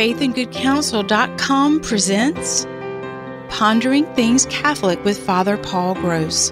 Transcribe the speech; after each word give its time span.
faithandgoodcounsel.com 0.00 1.80
presents 1.80 2.64
Pondering 3.50 4.06
Things 4.14 4.46
Catholic 4.46 5.04
with 5.04 5.18
Father 5.18 5.58
Paul 5.58 5.92
Gross. 5.92 6.50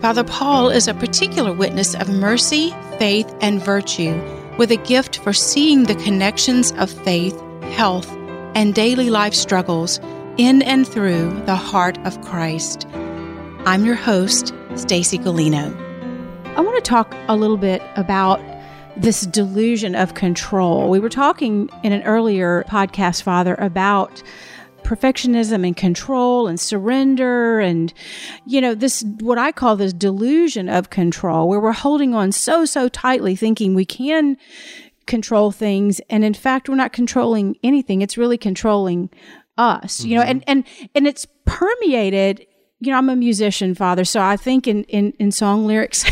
Father 0.00 0.24
Paul 0.24 0.68
is 0.68 0.88
a 0.88 0.94
particular 0.94 1.52
witness 1.52 1.94
of 1.94 2.08
mercy, 2.08 2.74
faith, 2.98 3.32
and 3.40 3.62
virtue 3.62 4.20
with 4.58 4.72
a 4.72 4.76
gift 4.78 5.18
for 5.20 5.32
seeing 5.32 5.84
the 5.84 5.94
connections 5.94 6.72
of 6.72 6.90
faith, 6.90 7.40
health, 7.70 8.10
and 8.56 8.74
daily 8.74 9.10
life 9.10 9.34
struggles 9.34 10.00
in 10.36 10.60
and 10.62 10.84
through 10.84 11.30
the 11.46 11.54
heart 11.54 11.96
of 11.98 12.20
Christ. 12.22 12.88
I'm 13.64 13.84
your 13.84 13.94
host, 13.94 14.52
Stacy 14.74 15.18
Galino. 15.18 15.72
I 16.56 16.60
want 16.60 16.84
to 16.84 16.90
talk 16.90 17.14
a 17.28 17.36
little 17.36 17.58
bit 17.58 17.80
about 17.94 18.40
this 18.96 19.22
delusion 19.22 19.94
of 19.94 20.14
control. 20.14 20.90
We 20.90 21.00
were 21.00 21.08
talking 21.08 21.68
in 21.82 21.92
an 21.92 22.02
earlier 22.02 22.64
podcast, 22.68 23.22
Father, 23.22 23.54
about 23.54 24.22
perfectionism 24.82 25.66
and 25.66 25.76
control 25.76 26.48
and 26.48 26.58
surrender 26.58 27.60
and 27.60 27.94
you 28.46 28.60
know 28.60 28.74
this 28.74 29.04
what 29.20 29.38
i 29.38 29.52
call 29.52 29.76
this 29.76 29.92
delusion 29.92 30.68
of 30.68 30.90
control 30.90 31.48
where 31.48 31.60
we're 31.60 31.70
holding 31.70 32.14
on 32.14 32.32
so 32.32 32.64
so 32.64 32.88
tightly 32.88 33.36
thinking 33.36 33.74
we 33.74 33.84
can 33.84 34.36
control 35.06 35.52
things 35.52 36.00
and 36.10 36.24
in 36.24 36.34
fact 36.34 36.68
we're 36.68 36.74
not 36.74 36.92
controlling 36.92 37.56
anything 37.62 38.02
it's 38.02 38.18
really 38.18 38.36
controlling 38.36 39.08
us 39.56 40.00
mm-hmm. 40.00 40.08
you 40.08 40.16
know 40.16 40.22
and 40.22 40.42
and 40.48 40.64
and 40.96 41.06
it's 41.06 41.28
permeated 41.44 42.44
you 42.82 42.90
know, 42.90 42.98
I'm 42.98 43.08
a 43.08 43.14
musician, 43.14 43.76
father, 43.76 44.04
so 44.04 44.20
I 44.20 44.36
think 44.36 44.66
in, 44.66 44.82
in, 44.84 45.12
in 45.20 45.30
song 45.30 45.66
lyrics, 45.66 46.04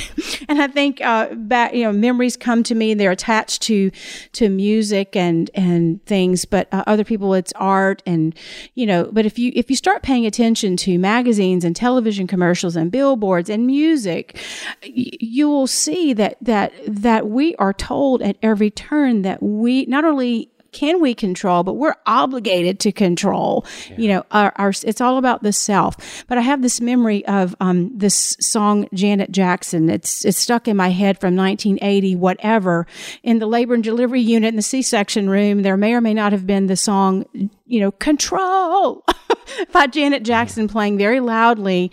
and 0.48 0.62
I 0.62 0.68
think 0.68 1.00
uh, 1.00 1.34
back, 1.34 1.74
you 1.74 1.82
know, 1.82 1.92
memories 1.92 2.36
come 2.36 2.62
to 2.64 2.76
me. 2.76 2.94
They're 2.94 3.10
attached 3.10 3.62
to 3.62 3.90
to 4.34 4.48
music 4.48 5.16
and 5.16 5.50
and 5.52 6.04
things, 6.06 6.44
but 6.44 6.68
uh, 6.72 6.84
other 6.86 7.02
people, 7.02 7.34
it's 7.34 7.52
art, 7.56 8.02
and 8.06 8.38
you 8.76 8.86
know. 8.86 9.08
But 9.10 9.26
if 9.26 9.36
you 9.36 9.50
if 9.56 9.68
you 9.68 9.74
start 9.74 10.02
paying 10.02 10.26
attention 10.26 10.76
to 10.78 10.96
magazines 10.96 11.64
and 11.64 11.74
television 11.74 12.28
commercials 12.28 12.76
and 12.76 12.92
billboards 12.92 13.50
and 13.50 13.66
music, 13.66 14.38
y- 14.82 15.10
you 15.18 15.48
will 15.48 15.66
see 15.66 16.12
that 16.12 16.36
that 16.40 16.72
that 16.86 17.28
we 17.28 17.56
are 17.56 17.72
told 17.72 18.22
at 18.22 18.36
every 18.42 18.70
turn 18.70 19.22
that 19.22 19.42
we 19.42 19.86
not 19.86 20.04
only 20.04 20.49
can 20.72 21.00
we 21.00 21.14
control, 21.14 21.62
but 21.62 21.74
we're 21.74 21.96
obligated 22.06 22.80
to 22.80 22.92
control. 22.92 23.66
Yeah. 23.88 23.96
You 23.98 24.08
know, 24.08 24.26
our, 24.30 24.52
our, 24.56 24.70
it's 24.70 25.00
all 25.00 25.18
about 25.18 25.42
the 25.42 25.52
self. 25.52 26.24
But 26.26 26.38
I 26.38 26.42
have 26.42 26.62
this 26.62 26.80
memory 26.80 27.26
of 27.26 27.54
um, 27.60 27.96
this 27.96 28.36
song, 28.40 28.88
Janet 28.94 29.32
Jackson. 29.32 29.88
It's 29.88 30.24
it's 30.24 30.38
stuck 30.38 30.68
in 30.68 30.76
my 30.76 30.90
head 30.90 31.18
from 31.18 31.36
1980, 31.36 32.16
whatever. 32.16 32.86
In 33.22 33.38
the 33.38 33.46
labor 33.46 33.74
and 33.74 33.84
delivery 33.84 34.20
unit 34.20 34.48
in 34.48 34.56
the 34.56 34.62
C-section 34.62 35.28
room, 35.28 35.62
there 35.62 35.76
may 35.76 35.94
or 35.94 36.00
may 36.00 36.14
not 36.14 36.32
have 36.32 36.46
been 36.46 36.66
the 36.66 36.76
song 36.76 37.24
you 37.70 37.78
know, 37.78 37.92
control 37.92 39.04
by 39.72 39.86
Janet 39.86 40.22
Jackson 40.22 40.68
playing 40.68 40.98
very 40.98 41.20
loudly. 41.20 41.90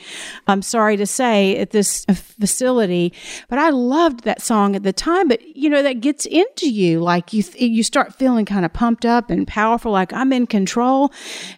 I'm 0.48 0.62
sorry 0.62 0.98
to 0.98 1.06
say 1.06 1.58
at 1.58 1.72
this 1.72 2.06
facility, 2.06 3.14
but 3.50 3.60
I 3.60 3.70
loved 3.70 4.24
that 4.24 4.42
song 4.42 4.76
at 4.76 4.84
the 4.84 4.94
time. 4.94 5.28
But 5.28 5.56
you 5.56 5.70
know, 5.70 5.84
that 5.84 6.02
gets 6.02 6.26
into 6.26 6.70
you, 6.70 7.00
like 7.00 7.34
you 7.34 7.44
you 7.58 7.84
start 7.84 8.14
feeling 8.14 8.46
kind 8.46 8.66
of 8.66 8.74
pumped 8.74 9.06
up 9.06 9.30
and 9.30 9.48
powerful, 9.48 9.92
like 9.92 10.14
I'm 10.14 10.34
in 10.34 10.48
control, 10.48 11.12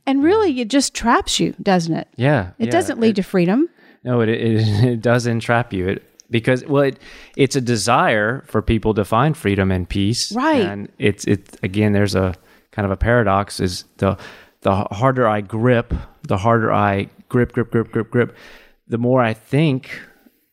and 0.05 0.23
really, 0.23 0.59
it 0.59 0.69
just 0.69 0.93
traps 0.93 1.39
you, 1.39 1.53
doesn't 1.61 1.95
it? 1.95 2.07
Yeah, 2.15 2.51
it 2.59 2.65
yeah. 2.65 2.71
doesn't 2.71 2.99
lead 2.99 3.11
it, 3.11 3.21
to 3.21 3.23
freedom. 3.23 3.69
No, 4.03 4.21
it, 4.21 4.29
it 4.29 4.39
it 4.85 5.01
does 5.01 5.27
entrap 5.27 5.73
you. 5.73 5.87
It 5.87 6.03
because 6.31 6.65
well 6.65 6.83
it, 6.83 6.99
it's 7.35 7.55
a 7.55 7.61
desire 7.61 8.43
for 8.47 8.61
people 8.61 8.93
to 8.93 9.03
find 9.03 9.35
freedom 9.35 9.71
and 9.71 9.89
peace 9.89 10.31
right 10.31 10.61
and 10.61 10.87
it's 10.99 11.25
it 11.25 11.57
again 11.63 11.91
there's 11.91 12.15
a 12.15 12.35
kind 12.71 12.85
of 12.85 12.91
a 12.91 12.97
paradox 12.97 13.59
is 13.59 13.85
the 13.97 14.17
the 14.61 14.75
harder 14.75 15.27
I 15.27 15.41
grip, 15.41 15.93
the 16.23 16.37
harder 16.37 16.71
I 16.71 17.09
grip, 17.29 17.53
grip, 17.53 17.71
grip, 17.71 17.91
grip, 17.91 18.09
grip, 18.09 18.35
the 18.87 18.97
more 18.97 19.21
I 19.21 19.33
think, 19.33 20.01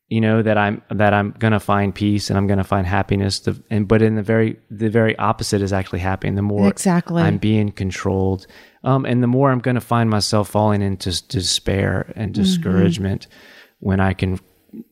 you 0.08 0.20
know, 0.20 0.42
that 0.42 0.56
I'm 0.56 0.82
that 0.90 1.12
I'm 1.12 1.32
gonna 1.38 1.58
find 1.58 1.94
peace 1.94 2.30
and 2.30 2.38
I'm 2.38 2.46
gonna 2.46 2.64
find 2.64 2.86
happiness. 2.86 3.40
The, 3.40 3.60
and 3.70 3.88
but 3.88 4.02
in 4.02 4.14
the 4.14 4.22
very 4.22 4.58
the 4.70 4.88
very 4.88 5.16
opposite 5.18 5.62
is 5.62 5.72
actually 5.72 6.00
happening. 6.00 6.36
The 6.36 6.42
more 6.42 6.68
exactly 6.68 7.22
I'm 7.22 7.38
being 7.38 7.72
controlled, 7.72 8.46
um, 8.84 9.04
and 9.04 9.22
the 9.22 9.26
more 9.26 9.50
I'm 9.50 9.58
gonna 9.58 9.80
find 9.80 10.08
myself 10.08 10.48
falling 10.48 10.82
into 10.82 11.26
despair 11.26 12.12
and 12.14 12.32
mm-hmm. 12.32 12.42
discouragement 12.42 13.26
mm-hmm. 13.28 13.88
when 13.88 14.00
I 14.00 14.12
can 14.12 14.38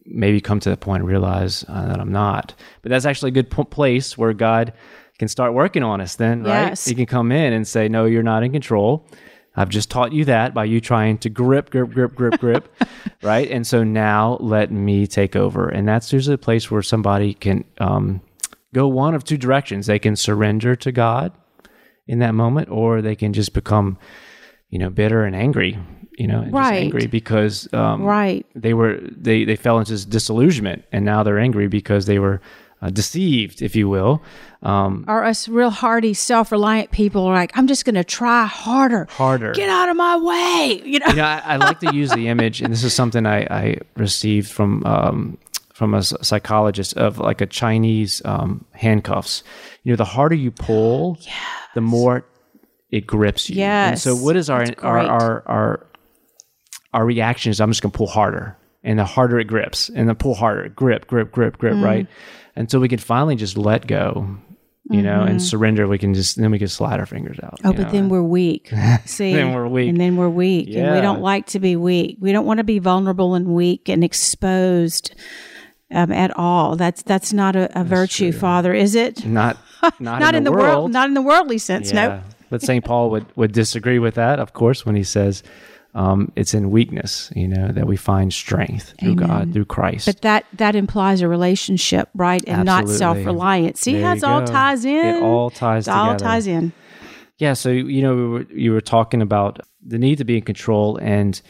maybe 0.05 0.41
come 0.41 0.61
to 0.61 0.71
the 0.71 0.77
point 0.77 1.03
and 1.03 1.09
realize 1.09 1.65
uh, 1.69 1.87
that 1.87 2.01
I'm 2.01 2.13
not. 2.13 2.55
But 2.83 2.91
that's 2.91 3.05
actually 3.05 3.29
a 3.29 3.35
good 3.35 3.51
p- 3.51 3.65
place 3.65 4.17
where 4.17 4.33
God 4.33 4.73
can 5.19 5.29
start 5.29 5.55
working 5.55 5.83
on 5.83 6.01
us 6.01 6.17
then, 6.17 6.43
right? 6.43 6.69
Yes. 6.69 6.85
He 6.85 6.95
can 6.95 7.07
come 7.07 7.31
in 7.31 7.53
and 7.53 7.67
say, 7.67 7.89
No, 7.89 8.05
you're 8.05 8.23
not 8.23 8.43
in 8.43 8.53
control. 8.53 9.07
I've 9.57 9.69
just 9.69 9.91
taught 9.91 10.13
you 10.13 10.25
that 10.25 10.53
by 10.53 10.65
you 10.65 10.81
trying 10.81 11.19
to 11.19 11.31
grip, 11.31 11.71
grip, 11.71 11.91
grip, 11.91 12.15
grip, 12.15 12.41
grip, 12.41 12.75
right? 13.23 13.49
And 13.49 13.65
so 13.65 13.85
now 13.85 14.37
let 14.41 14.73
me 14.73 15.07
take 15.07 15.37
over. 15.37 15.69
And 15.69 15.87
that's 15.87 16.13
usually 16.13 16.35
a 16.35 16.39
place 16.39 16.71
where 16.71 16.83
somebody 16.83 17.35
can 17.35 17.65
um, 17.79 18.21
go 18.75 18.89
one 18.89 19.15
of 19.15 19.23
two 19.23 19.37
directions. 19.39 19.87
They 19.87 20.01
can 20.01 20.17
surrender 20.17 20.75
to 20.77 20.91
God 20.91 21.33
in 22.09 22.19
that 22.19 22.35
moment, 22.35 22.69
or 22.69 23.01
they 23.01 23.15
can 23.15 23.33
just 23.33 23.55
become, 23.55 23.97
you 24.71 24.79
know, 24.79 24.91
bitter 24.91 25.25
and 25.25 25.37
angry, 25.37 25.79
you 26.19 26.27
know, 26.27 26.45
right. 26.51 26.83
angry 26.83 27.07
because 27.07 27.73
um, 27.73 28.03
right. 28.03 28.45
they 28.55 28.75
were 28.75 28.99
they 29.03 29.45
they 29.45 29.57
fell 29.57 29.79
into 29.79 29.93
this 29.93 30.05
disillusionment, 30.05 30.85
and 30.91 31.05
now 31.05 31.23
they're 31.23 31.39
angry 31.39 31.69
because 31.69 32.07
they 32.07 32.19
were 32.19 32.41
uh, 32.85 32.91
deceived, 32.91 33.63
if 33.63 33.75
you 33.75 33.89
will. 33.89 34.23
Um, 34.63 35.07
or 35.09 35.25
us 35.25 35.49
real 35.49 35.71
hardy, 35.71 36.13
self-reliant 36.13 36.91
people 36.91 37.25
are 37.25 37.35
like, 37.35 37.57
I'm 37.57 37.67
just 37.67 37.85
going 37.85 37.95
to 37.95 38.05
try 38.05 38.45
harder, 38.45 39.07
harder, 39.11 39.53
get 39.53 39.71
out 39.71 39.89
of 39.89 39.97
my 39.97 40.17
way. 40.19 40.83
You 40.85 40.99
know, 40.99 41.07
you 41.09 41.17
know 41.17 41.25
I, 41.25 41.43
I 41.45 41.57
like 41.57 41.81
to 41.81 41.95
use 41.95 42.11
the 42.11 42.29
image, 42.35 42.61
and 42.61 42.73
this 42.73 42.85
is 42.85 42.93
something 42.93 43.25
I, 43.25 43.41
I 43.45 43.79
received 43.97 44.51
from 44.51 44.85
um, 44.85 45.39
from 45.73 45.95
a 45.95 46.03
psychologist 46.03 46.97
of 46.97 47.19
like 47.19 47.41
a 47.41 47.47
Chinese 47.47 48.21
um, 48.25 48.65
handcuffs. 48.73 49.43
You 49.83 49.93
know, 49.93 49.97
the 49.97 50.05
harder 50.05 50.35
you 50.35 50.51
pull, 50.51 51.19
yes. 51.23 51.35
the 51.75 51.81
more 51.81 52.27
it 52.91 53.07
grips 53.07 53.49
you. 53.49 53.57
Yes. 53.57 53.91
And 53.91 54.01
so, 54.01 54.23
what 54.23 54.37
is 54.37 54.51
our 54.51 54.67
our, 54.83 54.99
our 54.99 55.49
our 55.49 55.87
our 56.93 57.05
reaction? 57.07 57.51
Is 57.51 57.61
I'm 57.61 57.71
just 57.71 57.83
going 57.83 57.93
to 57.93 57.97
pull 57.97 58.09
harder, 58.09 58.57
and 58.85 58.99
the 58.99 59.05
harder 59.05 59.41
it 59.41 59.47
grips, 59.47 59.89
and 59.89 60.09
the 60.09 60.15
pull 60.15 60.35
harder, 60.35 60.69
grip, 60.69 61.09
grip, 61.09 61.33
grip, 61.33 61.59
grip, 61.59 61.75
mm. 61.75 61.85
right? 61.85 62.07
until 62.57 62.81
we 62.81 62.89
can 62.89 62.99
finally 62.99 63.37
just 63.37 63.57
let 63.57 63.87
go 63.87 64.39
you 64.91 65.01
know, 65.01 65.21
mm-hmm. 65.21 65.29
and 65.29 65.43
surrender, 65.43 65.89
we 65.89 65.97
can 65.97 66.13
just 66.13 66.37
then 66.37 66.51
we 66.51 66.59
can 66.59 66.69
slide 66.69 67.01
our 67.01 67.07
fingers 67.07 67.39
out. 67.43 67.59
Oh, 67.65 67.73
but 67.73 67.87
know? 67.87 67.91
then 67.91 68.11
we're 68.11 68.23
weak. 68.23 68.71
See, 69.07 69.33
then 69.33 69.55
we're 69.55 69.67
weak, 69.67 69.89
and 69.89 69.99
then 69.99 70.19
we're 70.19 70.29
weak, 70.29 70.67
yeah. 70.69 70.85
and 70.85 70.95
we 70.95 71.01
don't 71.01 71.23
like 71.23 71.47
to 71.47 71.59
be 71.59 71.75
weak. 71.75 72.19
We 72.21 72.33
don't 72.33 72.45
want 72.45 72.59
to 72.59 72.65
be 72.65 72.81
vulnerable 72.81 73.35
and 73.35 73.49
weak 73.49 73.89
and 73.89 74.05
exposed 74.05 75.15
um, 75.91 76.13
at 76.13 76.37
all. 76.37 76.77
That's 76.77 77.03
that's 77.03 77.33
not 77.33 77.57
a, 77.57 77.81
a 77.81 77.83
virtue, 77.83 78.31
true. 78.31 78.39
Father, 78.39 78.75
is 78.75 78.95
it? 78.95 79.25
Not 79.25 79.57
not, 79.83 80.01
not 80.21 80.35
in, 80.35 80.41
in 80.41 80.45
the, 80.45 80.51
the 80.51 80.57
world. 80.57 80.67
world, 80.67 80.93
not 80.93 81.09
in 81.09 81.15
the 81.15 81.23
worldly 81.23 81.57
sense. 81.57 81.91
Yeah. 81.91 82.07
No. 82.07 82.23
but 82.51 82.61
Saint 82.61 82.85
Paul 82.85 83.09
would 83.09 83.25
would 83.39 83.53
disagree 83.53 83.99
with 83.99 84.17
that, 84.17 84.39
of 84.39 84.53
course, 84.53 84.85
when 84.85 84.97
he 84.97 85.03
says 85.03 85.43
um, 85.95 86.33
it's 86.35 86.55
in 86.55 86.71
weakness, 86.71 87.31
you 87.37 87.47
know, 87.47 87.69
that 87.69 87.87
we 87.87 87.97
find 87.97 88.33
strength 88.33 88.95
through 88.99 89.13
Amen. 89.13 89.29
God, 89.29 89.53
through 89.53 89.67
Christ. 89.67 90.07
But 90.07 90.23
that 90.23 90.45
that 90.55 90.75
implies 90.75 91.21
a 91.21 91.29
relationship, 91.29 92.09
right, 92.15 92.43
and 92.47 92.69
Absolutely. 92.69 92.93
not 92.93 92.99
self 92.99 93.27
reliance. 93.27 93.81
See, 93.81 94.01
how 94.01 94.15
it 94.15 94.25
all 94.25 94.45
ties 94.45 94.85
in. 94.85 95.07
It 95.07 95.23
all 95.23 95.51
ties. 95.51 95.87
It 95.87 95.93
together. 95.93 96.11
all 96.11 96.17
ties 96.17 96.47
in. 96.47 96.73
Yeah. 97.39 97.53
So 97.53 97.71
you 97.71 98.03
know, 98.03 98.17
we 98.17 98.29
were, 98.29 98.43
you 98.53 98.73
were 98.73 98.81
talking 98.81 99.23
about 99.23 99.61
the 99.87 99.99
need 99.99 100.19
to 100.19 100.25
be 100.25 100.37
in 100.37 100.43
control 100.43 100.99
and 101.01 101.41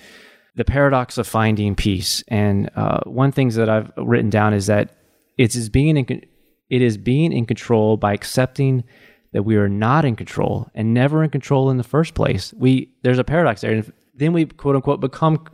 the 0.56 0.64
paradox 0.64 1.16
of 1.16 1.26
finding 1.26 1.74
peace. 1.74 2.22
And 2.28 2.70
uh, 2.76 3.00
one 3.04 3.32
things 3.32 3.54
that 3.54 3.68
I've 3.70 3.92
written 3.96 4.30
down 4.30 4.52
is 4.52 4.66
that 4.66 4.96
it's 5.38 5.56
is 5.56 5.70
being 5.70 5.96
in 5.96 6.06
it 6.68 6.82
is 6.82 6.98
being 6.98 7.32
in 7.32 7.46
control 7.46 7.96
by 7.96 8.12
accepting 8.12 8.84
that 9.32 9.42
we 9.42 9.56
are 9.56 9.68
not 9.68 10.04
in 10.04 10.16
control 10.16 10.70
and 10.74 10.92
never 10.92 11.24
in 11.24 11.30
control 11.30 11.70
in 11.70 11.78
the 11.78 11.82
first 11.82 12.14
place. 12.14 12.52
We 12.56 12.92
there's 13.02 13.18
a 13.18 13.24
paradox 13.24 13.62
there 13.62 13.82
then 14.16 14.32
we 14.32 14.46
quote 14.46 14.76
unquote 14.76 15.00
become 15.00 15.44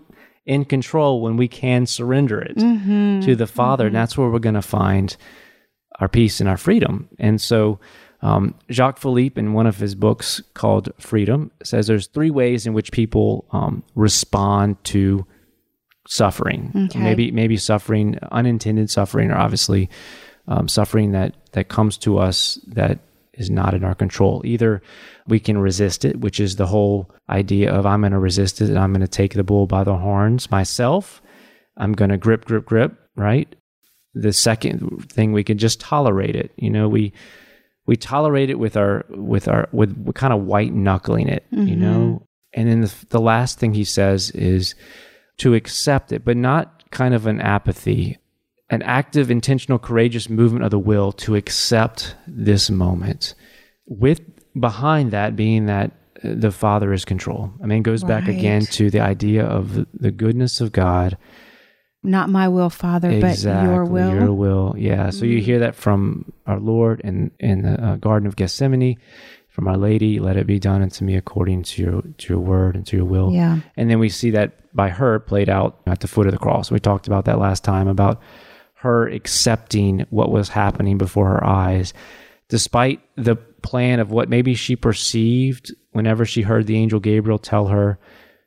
in 0.46 0.64
control 0.64 1.20
when 1.20 1.36
we 1.36 1.48
can 1.48 1.86
surrender 1.86 2.40
it 2.40 2.56
mm-hmm. 2.56 3.20
to 3.20 3.36
the 3.36 3.46
Father. 3.46 3.84
Mm-hmm. 3.84 3.96
And 3.96 4.02
that's 4.02 4.16
where 4.16 4.28
we're 4.28 4.38
going 4.38 4.54
to 4.54 4.62
find 4.62 5.16
our 6.00 6.08
peace 6.08 6.40
and 6.40 6.48
our 6.48 6.56
freedom. 6.56 7.08
And 7.18 7.40
so, 7.40 7.78
um, 8.22 8.54
Jacques 8.70 8.98
Philippe, 8.98 9.40
in 9.40 9.54
one 9.54 9.66
of 9.66 9.76
his 9.76 9.94
books 9.94 10.42
called 10.54 10.90
Freedom, 10.98 11.50
says 11.62 11.86
there's 11.86 12.06
three 12.06 12.30
ways 12.30 12.66
in 12.66 12.74
which 12.74 12.92
people 12.92 13.46
um, 13.52 13.82
respond 13.94 14.82
to 14.84 15.26
suffering. 16.06 16.72
Okay. 16.74 16.98
Maybe 16.98 17.30
maybe 17.30 17.56
suffering, 17.56 18.18
unintended 18.30 18.90
suffering, 18.90 19.30
or 19.30 19.36
obviously 19.36 19.88
um, 20.48 20.68
suffering 20.68 21.12
that 21.12 21.34
that 21.52 21.68
comes 21.68 21.96
to 21.98 22.18
us 22.18 22.58
that 22.66 22.98
is 23.32 23.50
not 23.50 23.72
in 23.72 23.84
our 23.84 23.94
control. 23.94 24.42
Either 24.44 24.82
we 25.30 25.40
can 25.40 25.58
resist 25.58 26.04
it, 26.04 26.20
which 26.20 26.40
is 26.40 26.56
the 26.56 26.66
whole 26.66 27.10
idea 27.28 27.72
of 27.72 27.86
I'm 27.86 28.00
going 28.00 28.12
to 28.12 28.18
resist 28.18 28.60
it 28.60 28.68
and 28.68 28.78
I'm 28.78 28.92
going 28.92 29.00
to 29.00 29.08
take 29.08 29.34
the 29.34 29.44
bull 29.44 29.66
by 29.66 29.84
the 29.84 29.96
horns 29.96 30.50
myself. 30.50 31.22
I'm 31.76 31.92
going 31.92 32.10
to 32.10 32.18
grip, 32.18 32.44
grip, 32.44 32.66
grip, 32.66 32.92
right? 33.16 33.54
The 34.14 34.32
second 34.32 35.08
thing, 35.10 35.32
we 35.32 35.44
can 35.44 35.56
just 35.56 35.80
tolerate 35.80 36.36
it. 36.36 36.52
You 36.56 36.70
know, 36.70 36.88
we 36.88 37.12
we 37.86 37.96
tolerate 37.96 38.50
it 38.50 38.58
with 38.58 38.76
our 38.76 39.04
with 39.08 39.48
our 39.48 39.68
with, 39.72 40.14
kind 40.14 40.32
of 40.32 40.42
white 40.42 40.72
knuckling 40.74 41.28
it, 41.28 41.46
you 41.50 41.58
Mm-hmm. 41.58 41.80
know. 41.80 42.26
And 42.52 42.68
then 42.68 42.80
the, 42.80 42.94
the 43.10 43.20
last 43.20 43.60
thing 43.60 43.74
he 43.74 43.84
says 43.84 44.30
is 44.32 44.74
to 45.38 45.54
accept 45.54 46.10
it, 46.12 46.24
but 46.24 46.36
not 46.36 46.90
kind 46.90 47.14
of 47.14 47.26
an 47.26 47.40
apathy, 47.40 48.18
an 48.68 48.82
active, 48.82 49.30
intentional, 49.30 49.78
courageous 49.78 50.28
movement 50.28 50.64
of 50.64 50.72
the 50.72 50.78
will 50.78 51.12
to 51.12 51.36
accept 51.36 52.16
this 52.26 52.68
moment. 52.68 53.34
With 53.86 54.20
behind 54.58 55.10
that 55.12 55.36
being 55.36 55.66
that 55.66 55.92
uh, 56.24 56.34
the 56.34 56.50
Father 56.50 56.92
is 56.92 57.04
control. 57.04 57.52
I 57.62 57.66
mean, 57.66 57.78
it 57.78 57.84
goes 57.84 58.02
back 58.04 58.28
again 58.28 58.62
to 58.66 58.90
the 58.90 59.00
idea 59.00 59.44
of 59.44 59.74
the, 59.74 59.86
the 59.94 60.10
goodness 60.10 60.60
of 60.60 60.72
God 60.72 61.16
Not 62.02 62.30
my 62.30 62.48
will, 62.48 62.70
Father, 62.70 63.10
exactly 63.10 63.68
but 63.68 63.72
your 63.72 63.84
will. 63.84 64.14
Your 64.14 64.32
will, 64.32 64.74
yeah. 64.78 65.10
So 65.10 65.26
you 65.26 65.40
hear 65.40 65.58
that 65.58 65.74
from 65.74 66.32
our 66.46 66.58
Lord 66.58 67.00
in 67.00 67.30
in 67.38 67.62
the 67.62 67.82
uh, 67.82 67.96
Garden 67.96 68.26
of 68.26 68.36
Gethsemane, 68.36 68.96
from 69.48 69.68
Our 69.68 69.76
Lady. 69.76 70.18
Let 70.18 70.36
it 70.38 70.46
be 70.46 70.58
done 70.58 70.80
unto 70.80 71.04
me 71.04 71.14
according 71.16 71.64
to 71.64 71.82
your 71.82 72.02
to 72.02 72.32
your 72.32 72.40
word 72.40 72.74
and 72.74 72.86
to 72.86 72.96
your 72.96 73.04
will. 73.04 73.32
Yeah. 73.32 73.60
And 73.76 73.90
then 73.90 73.98
we 73.98 74.08
see 74.08 74.30
that 74.30 74.74
by 74.74 74.88
her 74.88 75.18
played 75.18 75.50
out 75.50 75.80
at 75.86 76.00
the 76.00 76.08
foot 76.08 76.26
of 76.26 76.32
the 76.32 76.38
cross. 76.38 76.70
We 76.70 76.80
talked 76.80 77.06
about 77.06 77.26
that 77.26 77.38
last 77.38 77.64
time 77.64 77.86
about 77.86 78.20
her 78.76 79.06
accepting 79.08 80.06
what 80.08 80.30
was 80.30 80.48
happening 80.48 80.96
before 80.96 81.28
her 81.28 81.44
eyes, 81.44 81.92
despite 82.50 83.00
the 83.16 83.36
plan 83.36 84.00
of 84.00 84.10
what 84.10 84.28
maybe 84.28 84.54
she 84.54 84.76
perceived 84.76 85.74
whenever 85.92 86.24
she 86.24 86.42
heard 86.42 86.66
the 86.66 86.76
angel 86.76 87.00
Gabriel 87.00 87.38
tell 87.38 87.68
her, 87.68 87.98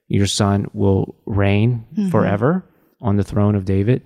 Your 0.08 0.28
son 0.28 0.68
will 0.74 1.16
reign 1.26 1.86
forever 2.12 2.64
on 3.02 3.16
the 3.18 3.24
throne 3.24 3.56
of 3.56 3.66
David. 3.66 4.04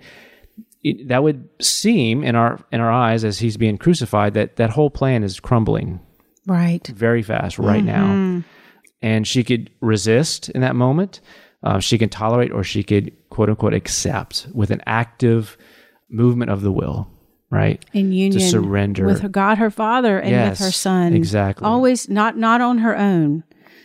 It, 0.82 1.08
that 1.08 1.22
would 1.22 1.48
seem 1.60 2.22
in 2.24 2.36
our 2.36 2.58
in 2.72 2.80
our 2.80 2.90
eyes 2.90 3.24
as 3.24 3.38
he's 3.40 3.56
being 3.56 3.78
crucified 3.78 4.34
that 4.34 4.56
that 4.56 4.70
whole 4.70 4.90
plan 4.90 5.22
is 5.24 5.40
crumbling 5.40 6.00
Right. 6.46 6.86
very 6.86 7.22
fast 7.22 7.58
right 7.58 7.84
now. 7.84 8.42
And 9.02 9.26
she 9.26 9.44
could 9.44 9.70
resist 9.80 10.48
in 10.50 10.60
that 10.62 10.74
moment. 10.76 11.20
Uh, 11.62 11.78
she 11.80 11.98
can 11.98 12.08
tolerate 12.08 12.52
or 12.52 12.62
she 12.64 12.82
could 12.82 13.12
quote 13.30 13.48
unquote 13.50 13.74
accept 13.74 14.46
with 14.54 14.70
an 14.70 14.80
active 14.86 15.56
movement 16.08 16.50
of 16.50 16.62
the 16.62 16.72
will, 16.72 17.08
right? 17.50 17.84
In 17.92 18.12
union 18.12 18.40
surrender. 18.40 19.06
with 19.06 19.20
her 19.20 19.28
God, 19.28 19.58
her 19.58 19.70
Father, 19.70 20.18
and 20.18 20.30
Yes, 20.30 20.58
with 20.60 20.66
her 20.68 20.72
Son. 20.72 21.14
exactly. 21.14 21.64
Always 21.66 22.08
not 22.08 22.36
not 22.36 22.60
on 22.60 22.78
her 22.78 22.96
own. 22.96 23.44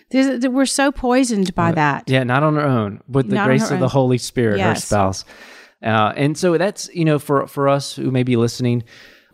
This, 0.10 0.45
we're 0.48 0.65
so 0.68 0.92
poisoned 0.92 1.56
by 1.56 1.71
that. 1.71 2.07
Yeah, 2.07 2.24
not 2.24 2.44
on 2.44 2.56
her 2.56 2.62
own, 2.62 3.01
but 3.07 3.27
the 3.30 3.36
Not 3.36 3.48
grace 3.48 3.71
of 3.71 3.80
the. 3.80 3.88
Holy 3.88 4.19
Spirit, 4.19 4.60
her 4.60 4.75
spouse. 4.75 5.25
Uh, 5.81 6.13
and 6.15 6.38
so 6.38 6.57
that's 6.57 6.88
you 6.94 7.04
know 7.04 7.18
for 7.19 7.48
for 7.48 7.68
us 7.68 7.95
who 7.95 8.12
may 8.12 8.24
be 8.24 8.36
listening, 8.36 8.83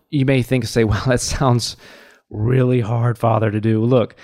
you 0.09 0.25
may 0.25 0.41
think 0.41 0.65
say, 0.65 0.83
well, 0.85 1.03
that 1.05 1.19
sounds 1.21 1.75
really 2.29 2.79
hard, 2.79 3.17
Father, 3.17 3.51
to 3.51 3.59
do. 3.59 3.83
Look, 3.83 4.15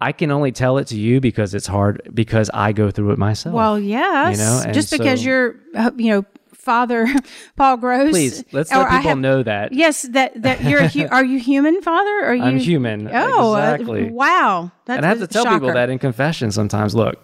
I 0.00 0.12
can 0.12 0.30
only 0.30 0.52
tell 0.52 0.78
it 0.78 0.88
to 0.88 0.96
you 0.96 1.20
because 1.20 1.54
it's 1.54 1.66
hard 1.66 2.10
because 2.12 2.50
I 2.52 2.72
go 2.72 2.90
through 2.90 3.12
it 3.12 3.18
myself. 3.18 3.54
Well, 3.54 3.78
yes. 3.78 4.38
You 4.38 4.44
know, 4.44 4.62
and 4.64 4.74
just 4.74 4.90
because 4.90 5.20
so- 5.20 5.26
you're, 5.26 5.56
uh, 5.74 5.90
you 5.96 6.10
know, 6.10 6.24
Father 6.66 7.06
Paul 7.56 7.76
Gross. 7.78 8.10
please 8.10 8.44
let's 8.52 8.72
let 8.72 8.90
people 8.90 9.10
have- 9.10 9.18
know 9.18 9.42
that 9.44 9.72
Yes, 9.72 10.02
that 10.02 10.42
that 10.42 10.64
you're. 10.64 10.80
A 10.80 10.88
hu- 10.88 11.06
are 11.10 11.24
you 11.24 11.38
human, 11.38 11.80
Father? 11.80 12.24
Are 12.24 12.34
you? 12.34 12.42
I'm 12.42 12.58
human. 12.58 13.08
Oh, 13.10 13.54
uh, 13.54 13.78
wow. 14.10 14.72
That's 14.84 14.96
and 14.98 15.06
I 15.06 15.08
have 15.08 15.20
to 15.20 15.28
tell 15.28 15.46
people 15.46 15.72
that 15.72 15.88
in 15.88 15.98
confession 15.98 16.50
sometimes. 16.50 16.94
Look, 16.94 17.20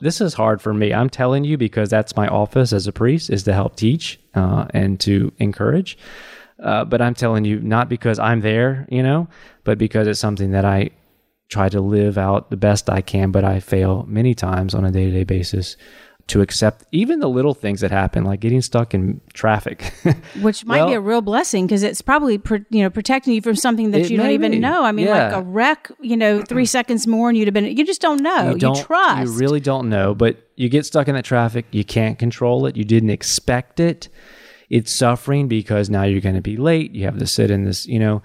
this 0.00 0.20
is 0.20 0.34
hard 0.34 0.60
for 0.60 0.74
me. 0.74 0.92
I'm 0.92 1.08
telling 1.08 1.44
you 1.44 1.56
because 1.56 1.88
that's 1.88 2.16
my 2.16 2.26
office 2.26 2.72
as 2.72 2.86
a 2.88 2.92
priest 2.92 3.30
is 3.30 3.44
to 3.44 3.52
help 3.52 3.76
teach 3.76 4.18
uh, 4.34 4.66
and 4.70 4.98
to 5.00 5.32
encourage. 5.38 5.96
Uh, 6.62 6.84
but 6.84 7.00
I'm 7.00 7.14
telling 7.14 7.44
you 7.44 7.60
not 7.60 7.88
because 7.88 8.18
I'm 8.18 8.40
there, 8.40 8.86
you 8.90 9.02
know, 9.02 9.28
but 9.62 9.78
because 9.78 10.08
it's 10.08 10.20
something 10.20 10.50
that 10.50 10.64
I 10.64 10.90
try 11.48 11.68
to 11.68 11.80
live 11.80 12.18
out 12.18 12.50
the 12.50 12.56
best 12.56 12.90
I 12.90 13.02
can. 13.02 13.30
But 13.30 13.44
I 13.44 13.60
fail 13.60 14.04
many 14.08 14.34
times 14.34 14.74
on 14.74 14.84
a 14.84 14.90
day 14.90 15.04
to 15.04 15.10
day 15.12 15.24
basis 15.24 15.76
to 16.26 16.40
accept 16.40 16.84
even 16.90 17.20
the 17.20 17.28
little 17.28 17.52
things 17.54 17.80
that 17.82 17.90
happen, 17.90 18.24
like 18.24 18.40
getting 18.40 18.62
stuck 18.62 18.94
in 18.94 19.20
traffic. 19.34 19.92
which 20.40 20.64
might 20.64 20.86
be 20.86 20.94
a 20.94 21.00
real 21.00 21.20
blessing 21.20 21.66
because 21.66 21.82
it's 21.82 22.00
probably 22.00 22.38
pr- 22.38 22.64
you 22.70 22.82
know 22.82 22.88
protecting 22.90 23.34
you 23.34 23.42
from 23.42 23.56
something 23.56 23.90
that 23.90 24.08
you 24.10 24.16
don't 24.16 24.30
even 24.30 24.52
be. 24.52 24.58
know. 24.58 24.84
I 24.84 24.92
mean, 24.92 25.06
Yeah. 25.06 25.24
like 25.28 25.36
a 25.36 25.42
wreck, 25.42 25.90
you 26.00 26.16
know, 26.16 26.40
three 26.42 26.64
seconds 26.66 27.06
more 27.06 27.28
and 27.28 27.36
you'd 27.36 27.46
have 27.46 27.54
been. 27.54 27.66
You 27.76 27.84
just 27.84 28.00
don't 28.00 28.22
know. 28.22 28.52
You, 28.52 28.58
don't 28.58 28.78
trust. 28.82 29.22
you 29.32 29.38
really 29.38 29.60
don't 29.60 29.88
know 29.90 30.14
but 30.14 30.38
you 30.56 30.68
get 30.68 30.86
stuck 30.86 31.08
in 31.08 31.14
that 31.14 31.24
traffic 31.24 31.66
you 31.72 31.84
can't 31.84 32.18
control 32.18 32.66
it 32.66 32.76
you 32.76 32.84
didn't 32.84 33.10
expect 33.10 33.80
it 33.80 34.08
it's 34.70 34.94
suffering 34.94 35.48
because 35.48 35.90
now 35.90 36.04
you're 36.04 36.20
going 36.20 36.34
to 36.36 36.40
be 36.40 36.56
late 36.56 36.92
you 36.92 37.04
have 37.04 37.18
to 37.18 37.26
sit 37.26 37.50
in 37.50 37.64
this 37.64 37.86
you 37.86 37.98
know 37.98 38.22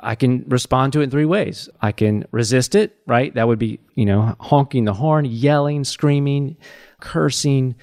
i 0.00 0.14
can 0.14 0.44
respond 0.48 0.92
to 0.92 1.00
it 1.00 1.04
in 1.04 1.10
three 1.10 1.24
ways 1.24 1.68
i 1.82 1.90
can 1.92 2.24
resist 2.30 2.74
it 2.74 2.96
right 3.06 3.34
that 3.34 3.46
would 3.48 3.58
be 3.58 3.80
you 3.94 4.06
know 4.06 4.36
honking 4.40 4.84
the 4.84 4.94
horn 4.94 5.24
yelling 5.24 5.84
screaming 5.84 6.56
cursing 7.00 7.74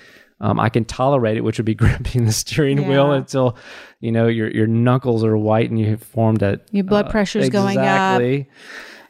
um, 0.41 0.59
I 0.59 0.69
can 0.69 0.85
tolerate 0.85 1.38
it, 1.38 1.41
which 1.41 1.57
would 1.57 1.65
be 1.65 1.75
gripping 1.75 2.25
the 2.25 2.31
steering 2.31 2.88
wheel 2.88 3.12
until, 3.12 3.57
you 4.00 4.12
know, 4.12 4.27
your 4.27 4.50
your 4.51 4.67
knuckles 4.67 5.23
are 5.23 5.38
white 5.38 5.69
and 5.69 5.79
you've 5.79 6.03
formed 6.03 6.41
a 6.41 6.59
Your 6.71 6.83
blood 6.83 7.09
pressure 7.09 7.39
pressure's 7.39 7.50
going 7.50 7.77
up. 7.79 8.21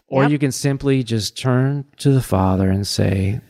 Or 0.07 0.21
Yep. 0.23 0.31
you 0.31 0.37
can 0.37 0.51
simply 0.51 1.03
just 1.03 1.35
turn 1.35 1.85
to 1.97 2.11
the 2.11 2.21
Father 2.21 2.69
and 2.69 2.85
say, 2.85 3.41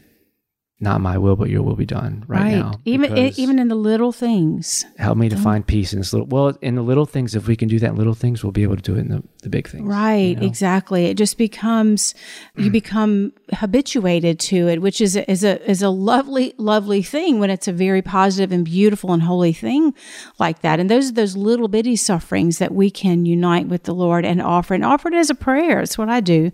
"Not 0.86 1.02
my 1.02 1.18
will, 1.18 1.36
but 1.36 1.50
Your 1.50 1.64
will 1.64 1.76
be 1.76 1.86
done 1.86 2.24
right, 2.28 2.56
now." 2.56 2.74
Even 2.86 3.18
even 3.18 3.60
in 3.60 3.68
the 3.68 3.76
little 3.76 4.12
things. 4.12 4.86
help 4.98 5.18
me 5.18 5.28
to 5.30 5.38
find 5.38 5.66
peace 5.66 5.92
in 5.94 6.00
this 6.00 6.14
little. 6.14 6.28
Well, 6.28 6.58
in 6.62 6.76
the 6.76 6.82
little 6.82 7.06
things, 7.06 7.36
if 7.36 7.48
we 7.48 7.56
can 7.56 7.68
do 7.68 7.80
that 7.80 7.92
in 7.92 7.96
little 7.96 8.14
things, 8.14 8.44
we'll 8.44 8.52
be 8.52 8.64
able 8.64 8.78
to 8.78 8.82
do 8.82 8.96
it 8.96 9.00
in 9.00 9.10
the, 9.10 9.24
the 9.44 9.50
big 9.50 9.68
things. 9.68 9.88
Right, 9.88 10.42
exactly. 10.42 11.06
It 11.06 11.18
just 11.18 11.38
becomes 11.38 12.16
you 12.56 12.72
become 12.82 13.34
habituated 13.54 14.40
to 14.40 14.68
it, 14.68 14.82
which 14.82 15.02
is 15.02 15.16
a, 15.16 15.30
is 15.30 15.44
a 15.44 15.56
is 15.70 15.82
a 15.82 15.90
lovely 15.90 16.54
lovely 16.58 17.02
thing 17.02 17.40
when 17.40 17.50
it's 17.50 17.68
a 17.68 17.74
very 17.74 18.02
positive 18.02 18.52
and 18.52 18.64
beautiful 18.66 19.12
and 19.12 19.24
holy 19.24 19.54
thing 19.54 19.94
like 20.40 20.62
that. 20.62 20.80
And 20.80 20.90
those 20.90 21.10
are 21.10 21.14
those 21.14 21.36
little 21.36 21.68
bitty 21.68 21.96
sufferings 21.96 22.60
that 22.60 22.74
we 22.74 22.90
can 22.90 23.26
unite 23.26 23.68
with 23.68 23.84
the 23.84 23.94
Lord 23.94 24.26
and 24.26 24.42
offer 24.42 24.74
and 24.74 24.86
offer 24.86 25.08
it 25.08 25.14
as 25.14 25.30
a 25.30 25.36
prayer. 25.36 25.80
It's 25.82 25.98
what 25.98 26.10
I 26.10 26.20
do. 26.20 26.52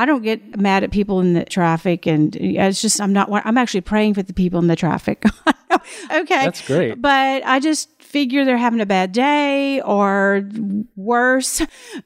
I 0.00 0.06
don't 0.06 0.22
get 0.22 0.58
mad 0.58 0.82
at 0.82 0.90
people 0.90 1.20
in 1.20 1.34
the 1.34 1.44
traffic, 1.44 2.06
and 2.06 2.34
it's 2.34 2.80
just 2.80 3.02
I'm 3.02 3.12
not. 3.12 3.28
I'm 3.44 3.58
actually 3.58 3.82
praying 3.82 4.14
for 4.14 4.22
the 4.22 4.32
people 4.32 4.58
in 4.58 4.66
the 4.66 4.74
traffic. 4.74 5.22
okay, 6.10 6.44
That's 6.46 6.66
great. 6.66 7.02
but 7.02 7.44
I 7.44 7.60
just 7.60 7.90
figure 8.10 8.44
they're 8.44 8.56
having 8.56 8.80
a 8.80 8.86
bad 8.86 9.12
day 9.12 9.80
or 9.82 10.42
worse. 10.96 11.62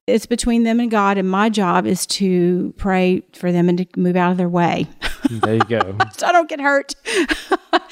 It's 0.06 0.26
between 0.26 0.64
them 0.64 0.80
and 0.80 0.90
God, 0.90 1.16
and 1.16 1.28
my 1.28 1.48
job 1.48 1.86
is 1.86 2.06
to 2.06 2.74
pray 2.76 3.22
for 3.32 3.50
them 3.50 3.68
and 3.68 3.78
to 3.78 3.86
move 3.96 4.16
out 4.16 4.30
of 4.30 4.36
their 4.36 4.48
way 4.48 4.86
There 5.30 5.54
you 5.54 5.60
go. 5.60 5.96
so 6.16 6.26
I 6.26 6.32
don't 6.32 6.48
get 6.48 6.60
hurt. 6.60 6.94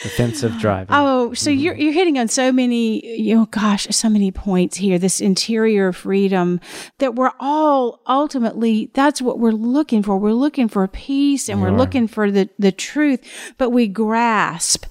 Defensive 0.02 0.58
driving. 0.58 0.94
Oh, 0.94 1.32
so 1.32 1.50
mm-hmm. 1.50 1.60
you're 1.60 1.74
you're 1.74 1.92
hitting 1.92 2.18
on 2.18 2.28
so 2.28 2.52
many, 2.52 3.18
you 3.20 3.34
know, 3.34 3.46
gosh, 3.46 3.86
so 3.90 4.08
many 4.08 4.30
points 4.30 4.76
here. 4.76 4.98
This 4.98 5.20
interior 5.20 5.92
freedom 5.92 6.60
that 6.98 7.14
we're 7.14 7.32
all 7.40 8.00
ultimately 8.06 8.90
that's 8.94 9.22
what 9.22 9.38
we're 9.38 9.52
looking 9.52 10.02
for. 10.02 10.18
We're 10.18 10.32
looking 10.32 10.68
for 10.68 10.86
peace 10.88 11.48
and 11.48 11.62
we're 11.62 11.70
looking 11.70 12.08
for 12.08 12.30
the 12.30 12.48
the 12.58 12.72
truth, 12.72 13.20
but 13.58 13.70
we 13.70 13.86
grasp 13.88 14.86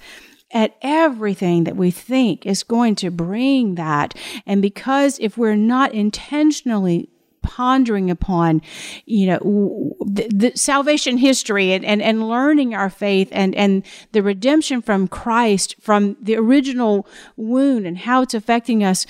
at 0.52 0.76
everything 0.82 1.64
that 1.64 1.76
we 1.76 1.90
think 1.90 2.46
is 2.46 2.62
going 2.62 2.94
to 2.96 3.10
bring 3.10 3.74
that. 3.76 4.14
And 4.46 4.60
because 4.60 5.18
if 5.20 5.38
we're 5.38 5.56
not 5.56 5.92
intentionally 5.92 7.08
pondering 7.42 8.10
upon, 8.10 8.62
you 9.04 9.26
know, 9.26 9.96
the, 10.06 10.28
the 10.28 10.52
salvation 10.56 11.18
history 11.18 11.72
and, 11.72 11.84
and, 11.84 12.00
and 12.00 12.28
learning 12.28 12.74
our 12.74 12.88
faith 12.88 13.28
and, 13.32 13.54
and 13.56 13.84
the 14.12 14.22
redemption 14.22 14.80
from 14.80 15.08
Christ 15.08 15.74
from 15.80 16.16
the 16.20 16.36
original 16.36 17.06
wound 17.36 17.86
and 17.86 17.98
how 17.98 18.22
it's 18.22 18.34
affecting 18.34 18.82
us 18.84 19.06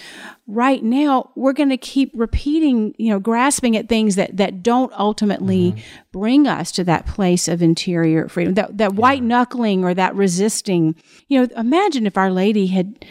right 0.52 0.82
now, 0.82 1.30
we're 1.35 1.54
going 1.54 1.71
to 1.71 1.76
keep 1.76 2.11
repeating, 2.14 2.94
you 2.99 3.11
know, 3.11 3.18
grasping 3.18 3.76
at 3.76 3.88
things 3.88 4.16
that, 4.16 4.37
that 4.37 4.62
don't 4.62 4.92
ultimately 4.92 5.82
bring 6.12 6.47
us 6.47 6.71
to 6.73 6.85
that 6.85 7.06
place 7.06 7.49
of 7.49 7.62
interior 7.62 8.28
freedom, 8.28 8.54
that, 8.54 8.76
that 8.76 8.94
white 8.94 9.23
knuckling 9.23 9.85
or 9.85 9.94
that 9.94 10.14
resisting. 10.14 10.94
You 11.28 11.40
know, 11.40 11.49
imagine 11.56 12.06
if 12.06 12.18
Our 12.18 12.30
Lady 12.30 12.66
had 12.68 13.04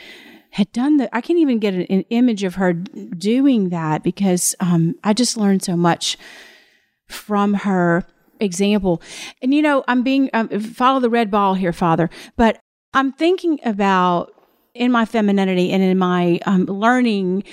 had 0.56 0.70
done 0.74 0.98
the 0.98 1.16
i 1.16 1.22
can't 1.22 1.40
even 1.40 1.60
get 1.60 1.74
an, 1.74 1.84
an 1.84 2.04
image 2.10 2.44
of 2.44 2.56
her 2.56 2.74
doing 2.74 3.70
that 3.70 4.04
because 4.04 4.54
um, 4.60 4.94
i 5.02 5.14
just 5.14 5.38
learned 5.38 5.64
so 5.64 5.78
much 5.78 6.18
from 7.08 7.54
her 7.54 8.06
example. 8.42 9.02
And 9.42 9.54
you 9.54 9.62
know 9.62 9.86
i'm 9.88 10.04
being 10.04 10.30
um, 10.34 10.50
follow 10.60 11.00
the 11.00 11.10
red 11.10 11.32
ball 11.32 11.54
here 11.54 11.72
father 11.72 12.10
but 12.36 12.60
i'm 12.94 13.14
thinking 13.14 13.60
about 13.64 14.34
in 14.74 14.92
my 14.92 15.06
femininity 15.06 15.72
and 15.72 15.84
in 15.84 15.98
my 15.98 16.40
um, 16.46 16.66
learning 16.66 17.44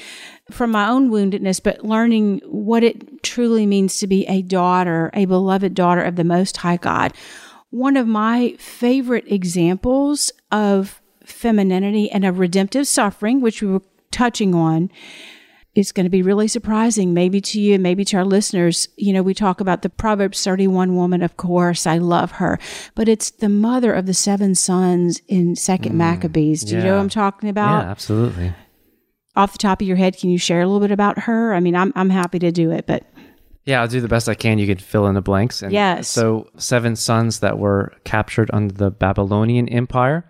from 0.51 0.71
my 0.71 0.89
own 0.89 1.11
woundedness 1.11 1.63
but 1.63 1.85
learning 1.85 2.41
what 2.47 2.83
it 2.83 3.23
truly 3.23 3.67
means 3.67 3.99
to 3.99 4.07
be 4.07 4.25
a 4.27 4.41
daughter 4.43 5.11
a 5.15 5.25
beloved 5.25 5.75
daughter 5.75 6.03
of 6.03 6.17
the 6.17 6.25
most 6.25 6.59
high 6.59 6.77
god. 6.77 7.13
One 7.71 7.97
of 7.97 8.07
my 8.07 8.55
favorite 8.59 9.31
examples 9.31 10.33
of 10.51 11.03
femininity 11.25 12.11
and 12.11 12.25
of 12.25 12.39
redemptive 12.39 12.87
suffering, 12.87 13.41
which 13.41 13.63
we 13.63 13.69
were 13.69 13.83
touching 14.11 14.55
on, 14.55 14.91
it's 15.75 15.93
going 15.93 16.05
to 16.05 16.11
be 16.11 16.23
really 16.23 16.49
surprising, 16.49 17.15
maybe 17.15 17.41
to 17.41 17.61
you, 17.61 17.79
maybe 17.79 18.05
to 18.07 18.17
our 18.17 18.25
listeners. 18.25 18.89
You 18.97 19.13
know, 19.13 19.23
we 19.23 19.35
talk 19.35 19.61
about 19.61 19.83
the 19.83 19.91
Proverbs 19.91 20.43
31 20.43 20.97
woman, 20.97 21.23
of 21.23 21.37
course, 21.37 21.87
I 21.87 21.99
love 21.99 22.33
her, 22.33 22.59
but 22.95 23.09
it's 23.09 23.31
the 23.31 23.49
mother 23.49 23.93
of 23.93 24.07
the 24.07 24.15
seven 24.15 24.55
sons 24.55 25.21
in 25.29 25.57
Second 25.57 25.93
mm, 25.93 25.97
Maccabees. 25.97 26.63
Do 26.65 26.77
you 26.77 26.83
know 26.83 26.95
what 26.95 27.03
I'm 27.03 27.09
talking 27.09 27.49
about? 27.49 27.85
Yeah, 27.85 27.91
absolutely. 27.91 28.55
Off 29.37 29.53
the 29.53 29.59
top 29.59 29.81
of 29.81 29.87
your 29.87 29.97
head, 29.97 30.17
can 30.19 30.31
you 30.31 30.39
share 30.39 30.63
a 30.63 30.67
little 30.67 30.81
bit 30.81 30.91
about 30.91 31.21
her? 31.21 31.55
I 31.55 31.61
mean, 31.61 31.77
I'm, 31.77 31.93
I'm 31.95 32.11
happy 32.11 32.41
to 32.41 32.51
do 32.51 32.73
it, 32.73 32.87
but 32.87 33.05
Yeah, 33.65 33.81
I'll 33.81 33.89
do 33.89 34.01
the 34.01 34.09
best 34.09 34.29
I 34.29 34.35
can. 34.35 34.59
You 34.59 34.67
could 34.67 34.83
fill 34.83 35.07
in 35.07 35.15
the 35.15 35.21
blanks. 35.21 35.63
And 35.63 35.71
Yes. 35.71 36.09
So, 36.09 36.49
seven 36.57 36.97
sons 36.97 37.41
that 37.41 37.59
were 37.59 37.93
captured 38.05 38.51
under 38.53 38.75
the 38.75 38.91
Babylonian 38.91 39.69
Empire, 39.69 40.29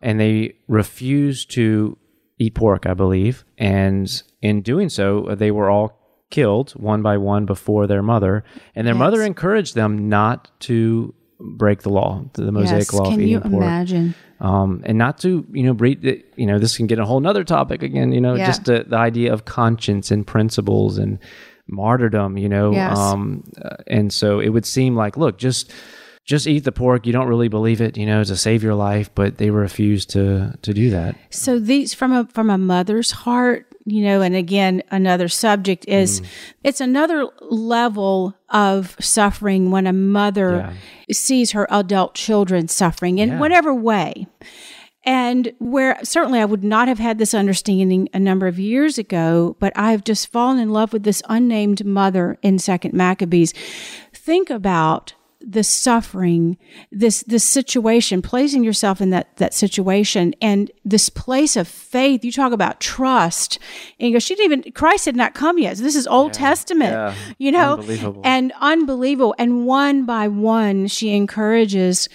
and 0.00 0.20
they 0.20 0.58
refused 0.68 1.50
to 1.52 1.98
eat 2.38 2.54
pork, 2.54 2.86
I 2.86 2.94
believe. 2.94 3.44
And 3.58 4.10
in 4.42 4.62
doing 4.62 4.88
so, 4.88 5.34
they 5.34 5.50
were 5.50 5.70
all 5.70 5.98
killed 6.30 6.72
one 6.72 7.02
by 7.02 7.16
one 7.16 7.46
before 7.46 7.86
their 7.86 8.02
mother. 8.02 8.44
And 8.74 8.86
their 8.86 8.94
Yes. 8.94 8.98
mother 8.98 9.22
encouraged 9.22 9.74
them 9.74 10.08
not 10.08 10.50
to 10.60 11.14
break 11.38 11.82
the 11.82 11.90
law, 11.90 12.24
the 12.34 12.50
Mosaic 12.52 12.78
yes, 12.88 12.92
law 12.94 13.02
of 13.08 13.10
can 13.12 13.20
eating 13.20 13.28
you 13.32 13.40
pork. 13.40 13.52
imagine? 13.52 14.14
um, 14.40 14.82
and 14.84 14.98
not 14.98 15.18
to 15.20 15.46
you 15.52 15.62
know 15.62 15.72
breed 15.72 16.22
you 16.36 16.44
know 16.44 16.58
this 16.58 16.76
can 16.76 16.86
get 16.86 16.98
a 16.98 17.06
whole 17.06 17.20
nother 17.20 17.42
topic 17.42 17.82
again 17.82 18.12
you 18.12 18.20
know 18.20 18.34
Yeah. 18.34 18.44
just 18.44 18.66
the, 18.66 18.84
the 18.86 18.96
idea 18.96 19.32
of 19.32 19.46
conscience 19.46 20.10
and 20.10 20.26
principles 20.26 20.98
and 20.98 21.18
martyrdom 21.68 22.36
you 22.36 22.48
know 22.48 22.72
Yes. 22.72 22.98
um, 22.98 23.44
uh, 23.64 23.76
and 23.86 24.12
so 24.12 24.38
it 24.40 24.50
would 24.50 24.66
seem 24.66 24.94
like 24.94 25.16
look 25.16 25.38
just 25.38 25.72
just 26.26 26.46
eat 26.46 26.64
the 26.64 26.72
pork 26.72 27.06
you 27.06 27.12
don't 27.12 27.28
really 27.28 27.48
believe 27.48 27.80
it 27.80 27.96
you 27.96 28.04
know 28.04 28.22
to 28.24 28.36
save 28.36 28.62
your 28.62 28.74
life 28.74 29.08
but 29.14 29.38
they 29.38 29.50
refused 29.50 30.10
to 30.10 30.52
to 30.62 30.74
do 30.74 30.90
that 30.90 31.16
So 31.30 31.58
these 31.58 31.94
from 31.94 32.12
a 32.12 32.26
from 32.26 32.50
a 32.50 32.58
mother's 32.58 33.10
heart, 33.12 33.66
you 33.84 34.02
know, 34.02 34.20
and 34.20 34.34
again, 34.34 34.82
another 34.90 35.28
subject 35.28 35.84
is 35.86 36.20
mm. 36.20 36.26
it's 36.64 36.80
another 36.80 37.28
level 37.50 38.34
of 38.50 38.96
suffering 38.98 39.70
when 39.70 39.86
a 39.86 39.92
mother 39.92 40.72
sees 41.12 41.52
her 41.52 41.66
adult 41.70 42.14
children 42.14 42.66
suffering 42.68 43.18
in 43.18 43.28
Yeah. 43.28 43.38
whatever 43.38 43.72
way. 43.72 44.26
And 45.04 45.52
where 45.60 45.98
certainly 46.02 46.40
I 46.40 46.44
would 46.46 46.64
not 46.64 46.88
have 46.88 46.98
had 46.98 47.18
this 47.18 47.32
understanding 47.32 48.08
a 48.12 48.18
number 48.18 48.48
of 48.48 48.58
years 48.58 48.98
ago, 48.98 49.56
but 49.60 49.72
I've 49.76 50.02
just 50.02 50.32
fallen 50.32 50.58
in 50.58 50.70
love 50.70 50.92
with 50.92 51.04
this 51.04 51.22
unnamed 51.28 51.84
mother 51.84 52.38
in 52.42 52.58
Second 52.58 52.92
Maccabees. 52.92 53.54
Think 54.12 54.50
about 54.50 55.14
the 55.48 55.62
suffering, 55.62 56.58
this 56.90 57.22
this 57.22 57.44
situation, 57.44 58.20
placing 58.20 58.64
yourself 58.64 59.00
in 59.00 59.10
that 59.10 59.36
that 59.36 59.54
situation, 59.54 60.34
and 60.42 60.70
this 60.84 61.08
place 61.08 61.56
of 61.56 61.68
faith. 61.68 62.24
You 62.24 62.32
talk 62.32 62.52
about 62.52 62.80
trust, 62.80 63.58
and 64.00 64.08
you 64.08 64.14
go, 64.14 64.18
she 64.18 64.34
didn't 64.34 64.52
even 64.60 64.72
Christ 64.72 65.04
had 65.04 65.14
not 65.16 65.34
come 65.34 65.58
yet. 65.58 65.76
This 65.76 65.94
is 65.94 66.06
Old 66.06 66.32
Testament, 66.32 66.92
yeah. 66.92 67.14
you 67.38 67.52
know, 67.52 67.74
Unbelievable. 67.74 68.22
and 68.24 68.52
unbelievable. 68.60 69.34
And 69.38 69.66
one 69.66 70.04
by 70.04 70.26
one, 70.28 70.88
she 70.88 71.14
encourages 71.14 72.08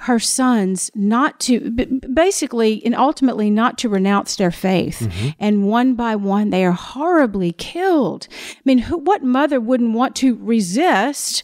her 0.00 0.18
sons 0.18 0.90
not 0.94 1.40
to 1.40 1.70
basically 2.12 2.84
and 2.84 2.94
ultimately 2.94 3.48
not 3.50 3.78
to 3.78 3.88
renounce 3.88 4.36
their 4.36 4.50
faith 4.50 5.00
Mm-hmm. 5.00 5.28
and 5.40 5.66
one 5.66 5.94
by 5.94 6.14
one 6.14 6.50
they 6.50 6.64
are 6.66 6.72
horribly 6.72 7.52
killed 7.52 8.28
i 8.30 8.60
mean 8.66 8.78
who, 8.78 8.98
what 8.98 9.22
mother 9.24 9.58
wouldn't 9.58 9.94
want 9.94 10.14
to 10.16 10.36
resist 10.36 11.42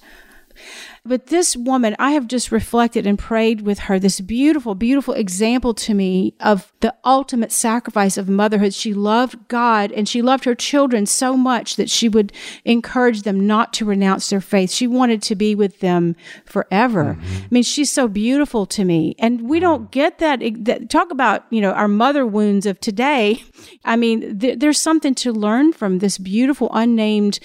but 1.05 1.27
this 1.27 1.57
woman, 1.57 1.97
I 1.99 2.13
have 2.13 2.29
just 2.29 2.53
reflected 2.53 3.09
and 3.09 3.19
prayed 3.19 3.63
with 3.63 3.81
her 3.81 3.99
this 3.99 4.21
beautiful, 4.21 4.77
beautiful 4.77 5.15
example 5.15 5.75
to 5.75 5.95
me 5.95 6.35
of 6.39 6.73
the 6.79 6.95
ultimate 7.05 7.51
sacrifice 7.51 8.17
of 8.17 8.29
motherhood. 8.29 8.73
She 8.73 8.95
loved 8.95 9.49
God 9.49 9.91
and 9.91 10.09
she 10.09 10.23
loved 10.23 10.45
her 10.45 10.55
children 10.55 11.07
so 11.07 11.37
much 11.37 11.75
that 11.75 11.91
she 11.91 12.09
would 12.09 12.33
encourage 12.65 13.23
them 13.23 13.49
not 13.49 13.73
to 13.75 13.85
renounce 13.85 14.31
their 14.31 14.41
faith. 14.41 14.71
She 14.71 14.87
wanted 14.87 15.23
to 15.23 15.35
be 15.35 15.57
with 15.57 15.81
them 15.81 16.15
forever. 16.45 17.19
Mm-hmm. 17.19 17.37
I 17.43 17.49
mean, 17.51 17.63
she's 17.65 17.91
so 17.91 18.07
beautiful 18.07 18.65
to 18.67 18.85
me. 18.85 19.17
And 19.19 19.49
we 19.49 19.57
mm-hmm. 19.57 19.63
don't 19.63 19.91
get 19.91 20.21
that. 20.21 20.41
that 20.61 20.89
talk 20.89 21.11
about, 21.11 21.47
you 21.51 21.61
know, 21.61 21.73
our 21.73 21.89
mother 21.89 22.25
wounds 22.25 22.65
of 22.65 22.79
today. 22.79 23.43
I 23.85 23.97
mean, 23.97 24.39
th- 24.39 24.61
there's 24.61 24.81
something 24.81 25.17
to 25.17 25.33
learn 25.33 25.73
from 25.73 25.99
this 25.99 26.17
beautiful, 26.17 26.71
unnamed 26.73 27.41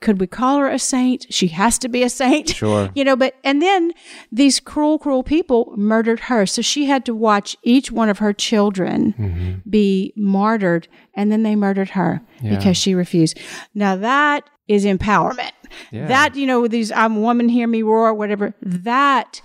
could 0.00 0.20
we 0.20 0.26
call 0.26 0.58
her 0.58 0.68
a 0.68 0.78
saint? 0.78 1.26
She 1.30 1.48
has 1.48 1.78
to 1.78 1.88
be 1.88 2.02
a 2.02 2.08
saint. 2.10 2.50
Sure. 2.56 2.90
You 2.94 3.04
know, 3.04 3.16
but, 3.16 3.34
and 3.44 3.60
then 3.62 3.92
these 4.30 4.60
cruel, 4.60 4.98
cruel 4.98 5.22
people 5.22 5.72
murdered 5.76 6.20
her. 6.20 6.46
So 6.46 6.62
she 6.62 6.86
had 6.86 7.04
to 7.06 7.14
watch 7.14 7.56
each 7.62 7.90
one 7.90 8.08
of 8.08 8.18
her 8.18 8.32
children 8.32 9.62
be 9.68 10.12
martyred, 10.16 10.88
and 11.14 11.30
then 11.32 11.42
they 11.42 11.56
murdered 11.56 11.90
her 11.90 12.20
Yeah. 12.40 12.56
because 12.56 12.76
she 12.76 12.94
refused. 12.94 13.38
Now 13.74 13.96
that 13.96 14.48
is 14.68 14.84
empowerment. 14.84 15.52
Yeah. 15.90 16.06
That, 16.08 16.36
you 16.36 16.46
know, 16.46 16.66
these, 16.68 16.90
I'm 16.92 17.22
woman, 17.22 17.48
hear 17.48 17.66
me 17.66 17.82
roar, 17.82 18.12
whatever, 18.14 18.54
that 18.62 19.40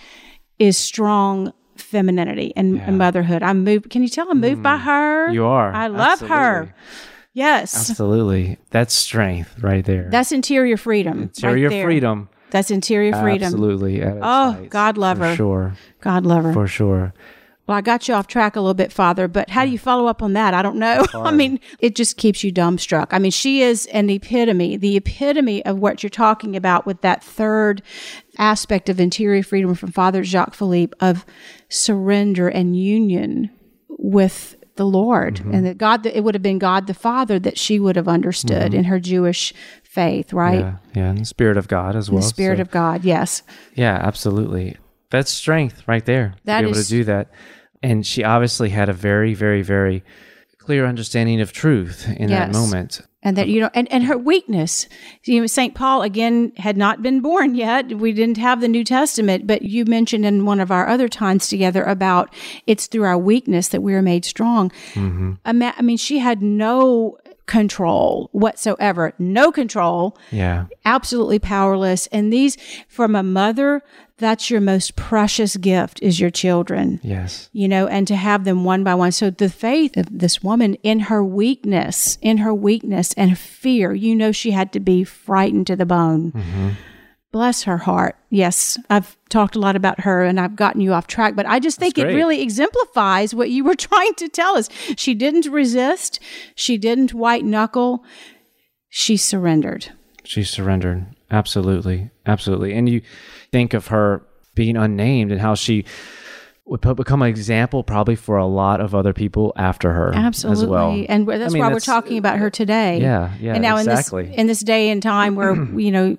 is 0.60 0.77
strong 0.77 1.53
femininity 1.75 2.53
and, 2.55 2.79
and 2.81 2.98
motherhood. 2.98 3.41
I'm 3.43 3.63
moved. 3.63 3.89
Can 3.89 4.03
you 4.03 4.10
tell 4.10 4.29
I'm 4.29 4.39
moved 4.39 4.62
by 4.63 4.77
her? 4.77 5.29
Mm. 5.29 5.34
you 5.34 5.46
are 5.46 5.72
I 5.74 5.88
love 5.88 6.20
her. 6.22 6.74
Yes. 7.34 7.90
absolutely 7.90 8.58
that's 8.72 8.94
strength 8.94 9.62
right 9.64 9.86
there 9.86 10.10
That's 10.12 10.32
interior 10.32 10.78
freedom. 10.78 11.24
interior 11.24 11.68
right 11.70 11.74
there. 11.76 11.86
freedom 11.86 12.30
That's 12.50 12.70
interior 12.72 13.14
freedom. 13.14 13.46
absolutely 13.46 14.04
Oh, 14.04 14.68
God 14.70 14.98
love 14.98 15.18
for 15.20 15.26
her. 15.28 15.36
sure 15.36 15.74
God 16.02 16.26
love 16.26 16.44
her. 16.44 16.54
for 16.54 16.68
sure 16.68 17.14
well, 17.68 17.78
I 17.78 17.82
got 17.82 18.08
you 18.10 18.16
off 18.16 18.28
track 18.28 18.58
a 18.58 18.60
little 18.60 18.74
bit, 18.74 18.92
Father, 18.92 19.30
but 19.30 19.50
how 19.52 19.64
do 19.64 19.72
you 19.72 19.78
follow 19.80 20.08
up 20.08 20.22
on 20.22 20.34
that? 20.34 20.54
I 20.54 20.62
don't 20.62 20.76
know. 20.78 21.06
I 21.14 21.32
mean, 21.32 21.60
it 21.80 21.96
just 21.96 22.18
keeps 22.18 22.44
you 22.44 22.52
dumbstruck. 22.52 23.10
I 23.12 23.20
mean, 23.20 23.32
she 23.32 23.62
is 23.62 23.86
an 23.94 24.10
epitome, 24.10 24.76
the 24.76 24.98
epitome 24.98 25.64
of 25.64 25.78
what 25.78 26.02
you're 26.04 26.10
talking 26.10 26.58
about 26.58 26.86
with 26.86 27.00
that 27.02 27.24
third 27.24 27.82
aspect 28.38 28.90
of 28.90 29.00
interior 29.00 29.42
freedom 29.44 29.74
from 29.76 29.92
Father 29.92 30.24
Jacques 30.24 30.56
Philippe 30.56 30.94
of 31.00 31.24
surrender 31.70 32.50
and 32.50 32.76
union 32.76 33.52
with 33.88 34.56
the 34.82 34.86
Lord. 34.88 35.36
Mm-hmm. 35.36 35.54
And 35.54 35.66
that 35.68 35.78
God, 35.78 36.06
it 36.08 36.24
would 36.24 36.34
have 36.34 36.42
been 36.42 36.58
God 36.58 36.88
the 36.88 36.96
Father 36.96 37.38
that 37.38 37.56
she 37.56 37.80
would 37.80 37.96
have 37.96 38.08
understood 38.08 38.74
in 38.74 38.86
her 38.86 39.00
Jewish 39.00 39.54
faith, 39.84 40.34
right? 40.34 40.62
yeah 40.62 40.78
yeah 40.96 41.10
and 41.10 41.20
the 41.20 41.26
spirit 41.26 41.58
of 41.58 41.68
god 41.68 41.96
as 41.96 42.10
well. 42.10 42.22
The 42.22 42.28
Spirit 42.28 42.58
so- 42.58 42.62
of 42.64 42.72
God, 42.72 43.04
yes. 43.04 43.44
Yeah, 43.76 44.00
absolutely. 44.02 44.78
That's 45.12 45.30
strength 45.32 45.84
right 45.88 46.04
there. 46.04 46.34
That 46.46 46.62
to 46.62 46.64
be 46.64 46.70
able 46.72 46.80
is- 46.80 46.88
to 46.88 46.94
do 46.94 47.04
that. 47.04 47.30
And 47.84 48.06
she 48.06 48.24
obviously 48.24 48.70
had 48.70 48.90
a 48.90 48.94
very, 48.94 49.34
very, 49.36 49.62
very 49.62 50.04
clear 50.58 50.86
understanding 50.86 51.42
of 51.42 51.52
truth 51.52 52.08
in 52.18 52.30
that 52.30 52.52
moment. 52.52 53.02
And 53.24 53.38
that 53.38 53.48
you 53.48 53.60
know 53.60 53.70
and, 53.74 53.92
and 53.92 54.06
her 54.06 54.18
weakness. 54.18 54.88
You 55.24 55.42
know 55.42 55.48
st 55.48 55.75
paul 55.75 56.01
again 56.01 56.51
had 56.58 56.78
not 56.78 57.01
been 57.01 57.22
born 57.22 57.56
yet. 57.56 57.98
We 57.98 58.12
didn't 58.13 58.38
have 58.38 58.62
the 58.62 58.68
new 58.68 58.84
testament 58.84 59.48
but 59.48 59.62
you 59.63 59.86
mentioned 59.86 60.25
in 60.25 60.46
one 60.46 60.60
of 60.60 60.72
our 60.72 60.88
other 60.88 61.08
times 61.08 61.48
together 61.48 61.84
about 61.84 62.34
it's 62.68 62.88
through 62.88 63.04
our 63.04 63.18
weakness 63.18 63.70
that 63.70 63.82
we 63.82 63.94
are 63.94 64.01
made 64.01 64.25
strong. 64.25 64.70
Mm-hmm. 64.94 65.34
Ima- 65.46 65.74
i 65.78 65.82
mean 65.82 65.98
she 65.98 66.20
had 66.20 66.42
no 66.42 67.18
control 67.51 68.30
whatsoever. 68.32 69.13
No 69.20 69.51
control. 69.51 70.18
Yeah. 70.32 70.68
absolutely 70.86 71.38
powerless. 71.38 72.08
And 72.08 72.32
these 72.32 72.58
from 72.88 73.13
a 73.13 73.24
mother 73.24 73.84
that's 74.22 74.50
your 74.50 74.62
most 74.62 74.96
precious 74.96 75.58
gift 75.58 76.01
is 76.01 76.20
your 76.20 76.30
children 76.30 77.01
Yes. 77.04 77.50
you 77.51 77.68
know, 77.68 77.88
and 77.88 78.08
to 78.08 78.16
have 78.16 78.46
them 78.46 78.63
one 78.63 78.86
by 78.86 78.96
one. 78.96 79.12
So 79.12 79.30
the 79.30 79.50
faith 79.50 79.98
of 79.98 80.08
this 80.10 80.42
woman 80.42 80.75
in 80.75 81.00
her 81.01 81.22
weakness, 81.24 82.18
in 82.22 82.38
her 82.38 82.54
weakness 82.54 83.13
and 83.18 83.38
fear, 83.38 83.94
you 83.94 84.16
know, 84.16 84.32
she 84.32 84.51
had 84.51 84.72
to 84.72 84.80
be 84.80 85.04
frightened 85.04 85.68
to 85.68 85.75
the 85.75 85.86
bone. 85.86 86.32
Mm-hmm. 86.32 86.70
Bless 87.34 87.63
her 87.63 87.78
heart. 87.78 88.18
Yes, 88.30 88.78
I've 88.90 89.18
talked 89.30 89.56
a 89.56 89.60
lot 89.60 89.75
about 89.78 90.01
her 90.01 90.24
and 90.24 90.38
I've 90.40 90.56
gotten 90.58 90.82
you 90.82 90.94
off 90.94 91.08
track, 91.08 91.36
but 91.36 91.46
I 91.46 91.60
just 91.60 91.80
think 91.80 91.98
it 91.98 92.06
really 92.06 92.42
exemplifies 92.42 93.34
what 93.34 93.50
you 93.50 93.63
were 93.63 93.75
trying 93.90 94.13
to 94.16 94.28
tell 94.28 94.58
us. 94.58 94.68
She 94.98 95.13
didn't 95.13 95.46
resist, 95.48 96.20
she 96.56 96.78
didn't 96.78 97.13
white 97.13 97.46
knuckle, 97.46 98.04
she 98.90 99.16
surrendered. 99.18 99.92
She 100.24 100.44
surrendered. 100.44 101.06
Absolutely. 101.32 102.12
Absolutely. 102.26 102.74
And 102.74 102.88
you 102.90 103.02
think 103.52 103.74
of 103.74 103.88
her 103.88 104.24
being 104.54 104.78
unnamed 104.78 105.32
and 105.32 105.40
how 105.40 105.56
she 105.56 105.86
would 106.66 106.82
become 106.96 107.22
an 107.22 107.28
example 107.28 107.84
probably 107.84 108.16
for 108.16 108.38
a 108.38 108.46
lot 108.46 108.80
of 108.80 108.94
other 108.94 109.14
people 109.14 109.52
after 109.56 109.92
her 109.92 110.14
Absolutely, 110.14 110.64
as 110.64 110.70
well. 110.70 111.06
and 111.10 111.28
that's 111.28 111.44
I 111.44 111.54
mean, 111.54 111.62
why 111.64 111.74
we're 111.74 111.80
talking 111.80 112.18
about 112.18 112.38
her 112.38 112.50
today. 112.50 113.02
Yeah, 113.02 113.34
yeah, 113.40 113.54
And 113.54 113.62
now 113.62 113.78
exactly. 113.78 114.24
in 114.26 114.30
this 114.30 114.40
in 114.40 114.48
this 114.48 114.60
day 114.62 114.90
and 114.90 115.02
time 115.02 115.36
where 115.36 115.56
you 115.80 115.92
know, 115.92 116.18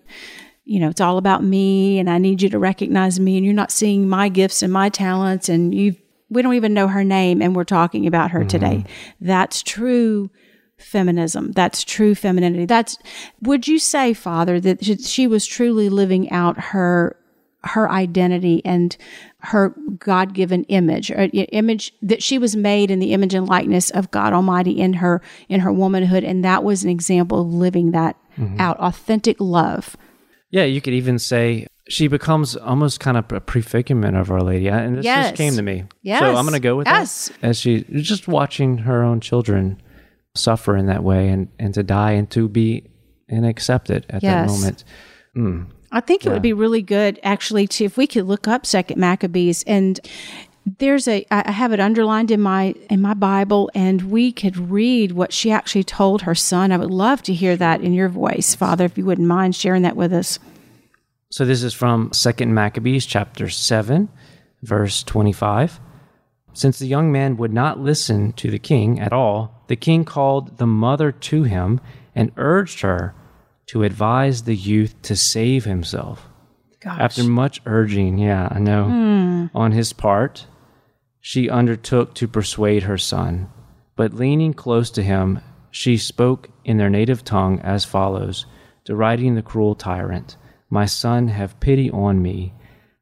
you 0.64 0.80
know, 0.80 0.88
it's 0.88 1.00
all 1.00 1.16
about 1.18 1.42
me, 1.42 1.98
and 1.98 2.10
I 2.10 2.18
need 2.18 2.42
you 2.42 2.48
to 2.50 2.58
recognize 2.58 3.18
me, 3.18 3.36
and 3.36 3.44
you're 3.44 3.54
not 3.54 3.70
seeing 3.70 4.08
my 4.08 4.28
gifts 4.28 4.62
and 4.62 4.72
my 4.72 4.88
talents, 4.88 5.48
and 5.48 5.74
you 5.74 5.96
we 6.28 6.42
don't 6.42 6.54
even 6.54 6.74
know 6.74 6.88
her 6.88 7.04
name, 7.04 7.40
and 7.40 7.54
we're 7.54 7.64
talking 7.64 8.06
about 8.06 8.30
her 8.32 8.44
today. 8.44 8.84
Mm-hmm. 8.84 9.26
That's 9.26 9.62
true 9.62 10.30
feminism. 10.82 11.52
That's 11.52 11.84
true 11.84 12.14
femininity. 12.14 12.66
That's 12.66 12.98
would 13.40 13.68
you 13.68 13.78
say, 13.78 14.12
Father, 14.12 14.60
that 14.60 14.84
she- 14.84 15.26
was 15.26 15.46
truly 15.46 15.88
living 15.88 16.30
out 16.30 16.58
her 16.58 17.16
her 17.64 17.88
identity 17.90 18.60
and 18.64 18.96
her 19.38 19.74
God 19.98 20.34
given 20.34 20.64
image, 20.64 21.10
or 21.10 21.28
image 21.32 21.92
that 22.02 22.22
she 22.22 22.38
was 22.38 22.56
made 22.56 22.90
in 22.90 22.98
the 22.98 23.12
image 23.12 23.34
and 23.34 23.48
likeness 23.48 23.90
of 23.90 24.10
God 24.10 24.32
Almighty 24.32 24.72
in 24.72 24.94
her 24.94 25.22
in 25.48 25.60
her 25.60 25.72
womanhood, 25.72 26.24
and 26.24 26.44
that 26.44 26.64
was 26.64 26.84
an 26.84 26.90
example 26.90 27.40
of 27.42 27.52
living 27.52 27.92
that 27.92 28.16
mm-hmm. 28.36 28.60
out, 28.60 28.78
authentic 28.78 29.36
love. 29.40 29.96
Yeah, 30.50 30.64
you 30.64 30.80
could 30.80 30.94
even 30.94 31.18
say 31.18 31.66
she 31.88 32.08
becomes 32.08 32.56
almost 32.56 33.00
kind 33.00 33.16
of 33.16 33.30
a 33.32 33.40
prefigurement 33.40 34.16
of 34.16 34.30
Our 34.30 34.42
Lady, 34.42 34.68
and 34.68 34.98
this 34.98 35.04
yes. 35.04 35.28
just 35.30 35.36
came 35.36 35.54
to 35.54 35.62
me. 35.62 35.84
Yes. 36.02 36.20
So 36.20 36.26
I'm 36.26 36.44
going 36.44 36.52
to 36.52 36.60
go 36.60 36.76
with 36.76 36.86
yes. 36.86 37.28
that. 37.28 37.48
As 37.48 37.58
she 37.58 37.84
just 37.90 38.28
watching 38.28 38.78
her 38.78 39.02
own 39.02 39.20
children 39.20 39.80
suffer 40.34 40.76
in 40.76 40.86
that 40.86 41.02
way, 41.02 41.28
and 41.28 41.48
and 41.58 41.74
to 41.74 41.82
die, 41.82 42.12
and 42.12 42.30
to 42.30 42.48
be 42.48 42.88
and 43.28 43.46
accept 43.46 43.90
it 43.90 44.04
at 44.10 44.22
yes. 44.22 44.50
that 44.50 44.52
moment. 44.52 44.84
Mm. 45.36 45.66
I 45.90 46.00
think 46.00 46.24
it 46.24 46.30
would 46.30 46.42
be 46.42 46.54
really 46.54 46.82
good 46.82 47.20
actually 47.22 47.66
to 47.68 47.84
if 47.84 47.96
we 47.96 48.06
could 48.06 48.24
look 48.24 48.48
up 48.48 48.64
Second 48.64 48.98
Maccabees 48.98 49.62
and 49.64 50.00
there's 50.78 51.06
a 51.06 51.26
I 51.30 51.50
have 51.50 51.72
it 51.72 51.80
underlined 51.80 52.30
in 52.30 52.40
my 52.40 52.74
in 52.88 53.02
my 53.02 53.14
Bible 53.14 53.70
and 53.74 54.10
we 54.10 54.32
could 54.32 54.56
read 54.56 55.12
what 55.12 55.32
she 55.32 55.50
actually 55.50 55.84
told 55.84 56.22
her 56.22 56.34
son. 56.34 56.72
I 56.72 56.76
would 56.78 56.90
love 56.90 57.22
to 57.24 57.34
hear 57.34 57.56
that 57.56 57.82
in 57.82 57.92
your 57.92 58.08
voice, 58.08 58.54
Father, 58.54 58.84
if 58.84 58.96
you 58.96 59.04
wouldn't 59.04 59.26
mind 59.26 59.54
sharing 59.54 59.82
that 59.82 59.96
with 59.96 60.12
us. 60.12 60.38
So 61.30 61.44
this 61.44 61.62
is 61.62 61.74
from 61.74 62.12
Second 62.12 62.54
Maccabees 62.54 63.06
chapter 63.06 63.48
7, 63.48 64.08
verse 64.62 65.02
25. 65.02 65.80
Since 66.52 66.78
the 66.78 66.86
young 66.86 67.10
man 67.10 67.38
would 67.38 67.52
not 67.52 67.80
listen 67.80 68.32
to 68.34 68.50
the 68.50 68.58
king 68.58 69.00
at 69.00 69.14
all, 69.14 69.61
the 69.72 69.76
king 69.76 70.04
called 70.04 70.58
the 70.58 70.66
mother 70.66 71.10
to 71.10 71.44
him 71.44 71.80
and 72.14 72.30
urged 72.36 72.82
her 72.82 73.14
to 73.64 73.84
advise 73.84 74.42
the 74.42 74.54
youth 74.54 75.00
to 75.00 75.16
save 75.16 75.64
himself. 75.64 76.28
Gosh. 76.78 77.00
After 77.00 77.24
much 77.24 77.62
urging, 77.64 78.18
yeah, 78.18 78.48
I 78.50 78.58
know, 78.58 78.84
mm. 78.84 79.50
on 79.54 79.72
his 79.72 79.94
part, 79.94 80.46
she 81.22 81.48
undertook 81.48 82.14
to 82.16 82.28
persuade 82.28 82.82
her 82.82 82.98
son. 82.98 83.48
But 83.96 84.12
leaning 84.12 84.52
close 84.52 84.90
to 84.90 85.02
him, 85.02 85.40
she 85.70 85.96
spoke 85.96 86.50
in 86.66 86.76
their 86.76 86.90
native 86.90 87.24
tongue 87.24 87.58
as 87.60 87.86
follows, 87.86 88.44
deriding 88.84 89.36
the 89.36 89.42
cruel 89.42 89.74
tyrant 89.74 90.36
My 90.68 90.84
son, 90.84 91.28
have 91.28 91.60
pity 91.60 91.90
on 91.90 92.20
me. 92.20 92.52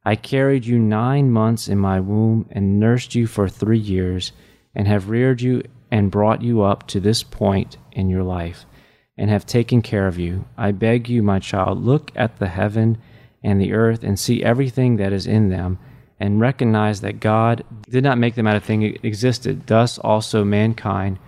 I 0.04 0.14
carried 0.14 0.66
you 0.66 0.78
nine 0.78 1.32
months 1.32 1.66
in 1.66 1.78
my 1.78 1.98
womb 1.98 2.46
and 2.52 2.78
nursed 2.78 3.16
you 3.16 3.26
for 3.26 3.48
three 3.48 3.76
years, 3.76 4.30
and 4.72 4.86
have 4.86 5.10
reared 5.10 5.42
you 5.42 5.64
and 5.90 6.10
brought 6.10 6.42
you 6.42 6.62
up 6.62 6.86
to 6.88 7.00
this 7.00 7.22
point 7.22 7.76
in 7.92 8.08
your 8.08 8.22
life 8.22 8.64
and 9.16 9.28
have 9.28 9.44
taken 9.44 9.82
care 9.82 10.06
of 10.06 10.18
you. 10.18 10.44
I 10.56 10.72
beg 10.72 11.08
you, 11.08 11.22
my 11.22 11.38
child, 11.38 11.84
look 11.84 12.10
at 12.14 12.38
the 12.38 12.48
heaven 12.48 12.98
and 13.42 13.60
the 13.60 13.72
earth 13.72 14.02
and 14.02 14.18
see 14.18 14.42
everything 14.42 14.96
that 14.96 15.12
is 15.12 15.26
in 15.26 15.48
them, 15.48 15.78
and 16.18 16.40
recognize 16.40 17.00
that 17.00 17.20
God 17.20 17.64
did 17.88 18.04
not 18.04 18.18
make 18.18 18.34
them 18.34 18.46
out 18.46 18.56
of 18.56 18.64
things 18.64 18.92
that 18.92 19.06
existed. 19.06 19.66
Thus 19.66 19.98
also 19.98 20.44
mankind 20.44 21.18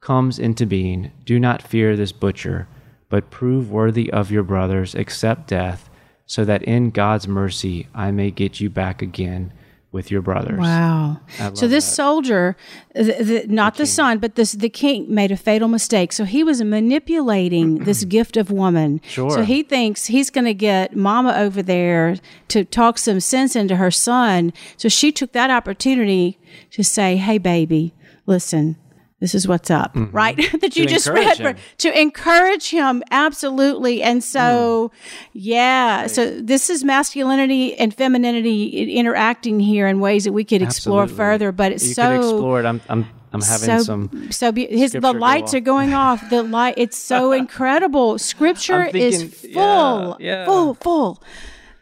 comes 0.00 0.38
into 0.38 0.66
being. 0.66 1.12
Do 1.24 1.38
not 1.38 1.62
fear 1.62 1.96
this 1.96 2.12
butcher, 2.12 2.66
but 3.08 3.30
prove 3.30 3.70
worthy 3.70 4.10
of 4.12 4.30
your 4.30 4.42
brothers, 4.42 4.94
accept 4.94 5.48
death, 5.48 5.88
so 6.26 6.44
that 6.44 6.62
in 6.62 6.90
God's 6.90 7.28
mercy 7.28 7.88
I 7.94 8.10
may 8.10 8.30
get 8.30 8.60
you 8.60 8.70
back 8.70 9.02
again 9.02 9.52
with 9.92 10.10
your 10.10 10.22
brothers. 10.22 10.58
Wow. 10.58 11.20
So 11.54 11.66
this 11.66 11.84
that. 11.84 11.94
soldier, 11.94 12.56
not 12.94 13.74
the, 13.74 13.82
the 13.82 13.86
son, 13.86 14.18
but 14.18 14.36
this 14.36 14.52
the 14.52 14.68
king 14.68 15.12
made 15.12 15.32
a 15.32 15.36
fatal 15.36 15.66
mistake. 15.66 16.12
So 16.12 16.24
he 16.24 16.44
was 16.44 16.62
manipulating 16.62 17.78
this 17.84 18.04
gift 18.16 18.36
of 18.36 18.50
woman. 18.50 19.00
Sure. 19.04 19.30
So 19.30 19.42
he 19.42 19.62
thinks 19.62 20.06
he's 20.06 20.30
going 20.30 20.44
to 20.44 20.54
get 20.54 20.94
mama 20.94 21.34
over 21.36 21.62
there 21.62 22.16
to 22.48 22.64
talk 22.64 22.98
some 22.98 23.20
sense 23.20 23.56
into 23.56 23.76
her 23.76 23.90
son. 23.90 24.52
So 24.76 24.88
she 24.88 25.10
took 25.10 25.32
that 25.32 25.50
opportunity 25.50 26.38
to 26.70 26.84
say, 26.84 27.16
"Hey 27.16 27.38
baby, 27.38 27.92
listen, 28.26 28.76
this 29.20 29.34
is 29.34 29.46
what's 29.46 29.70
up, 29.70 29.94
mm-hmm. 29.94 30.14
right? 30.16 30.36
that 30.60 30.76
you 30.76 30.86
just 30.86 31.06
read 31.06 31.36
for, 31.36 31.54
to 31.78 32.00
encourage 32.00 32.70
him, 32.70 33.02
absolutely. 33.10 34.02
And 34.02 34.24
so, 34.24 34.90
mm. 34.92 35.20
yeah, 35.34 36.00
right. 36.02 36.10
so 36.10 36.40
this 36.40 36.70
is 36.70 36.82
masculinity 36.84 37.76
and 37.76 37.94
femininity 37.94 38.94
interacting 38.94 39.60
here 39.60 39.86
in 39.86 40.00
ways 40.00 40.24
that 40.24 40.32
we 40.32 40.44
could 40.44 40.62
explore 40.62 41.02
absolutely. 41.02 41.16
further. 41.16 41.52
But 41.52 41.72
it's 41.72 41.88
you 41.88 41.94
so 41.94 42.16
explore 42.16 42.60
it. 42.60 42.66
I'm, 42.66 42.80
I'm 42.88 43.06
I'm 43.32 43.42
having 43.42 43.78
so, 43.78 43.82
some 43.82 44.32
so 44.32 44.50
be- 44.52 44.66
his 44.66 44.92
the 44.92 45.12
lights 45.12 45.54
are 45.54 45.60
going 45.60 45.94
off. 46.06 46.28
The 46.30 46.42
light 46.42 46.74
it's 46.76 46.96
so 46.96 47.32
incredible. 47.42 48.18
Scripture 48.18 48.84
thinking, 48.84 49.02
is 49.02 49.34
full, 49.52 50.16
yeah, 50.18 50.40
yeah. 50.40 50.44
full, 50.46 50.74
full. 50.74 51.22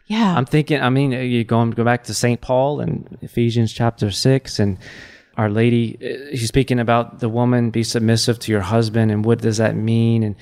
Yeah. 0.07 0.35
I'm 0.35 0.45
thinking. 0.45 0.81
I 0.81 0.89
mean, 0.89 1.11
you 1.11 1.43
go 1.43 1.65
go 1.67 1.83
back 1.83 2.03
to 2.05 2.13
Saint 2.13 2.41
Paul 2.41 2.81
and 2.81 3.17
Ephesians 3.21 3.71
chapter 3.71 4.11
six 4.11 4.59
and 4.59 4.77
our 5.39 5.49
Lady, 5.49 5.97
uh, 6.01 6.35
she's 6.35 6.49
speaking 6.49 6.79
about 6.79 7.19
the 7.19 7.29
woman 7.29 7.69
be 7.69 7.81
submissive 7.81 8.39
to 8.39 8.51
your 8.51 8.59
husband 8.59 9.09
and 9.09 9.23
what 9.23 9.39
does 9.39 9.55
that 9.55 9.73
mean? 9.73 10.21
And 10.21 10.35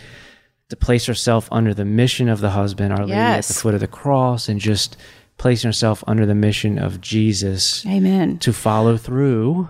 to 0.69 0.75
place 0.75 1.05
herself 1.05 1.47
under 1.51 1.71
the 1.73 1.85
mission 1.85 2.27
of 2.27 2.41
the 2.41 2.49
husband, 2.49 2.91
Our 2.91 3.05
Lady 3.05 3.13
at 3.13 3.45
the 3.45 3.53
foot 3.53 3.75
of 3.75 3.79
the 3.79 3.87
cross, 3.87 4.49
and 4.49 4.59
just 4.59 4.97
placing 5.37 5.67
herself 5.67 6.03
under 6.07 6.25
the 6.25 6.33
mission 6.33 6.79
of 6.79 6.99
Jesus. 6.99 7.85
Amen. 7.85 8.39
To 8.39 8.51
follow 8.51 8.97
through 8.97 9.69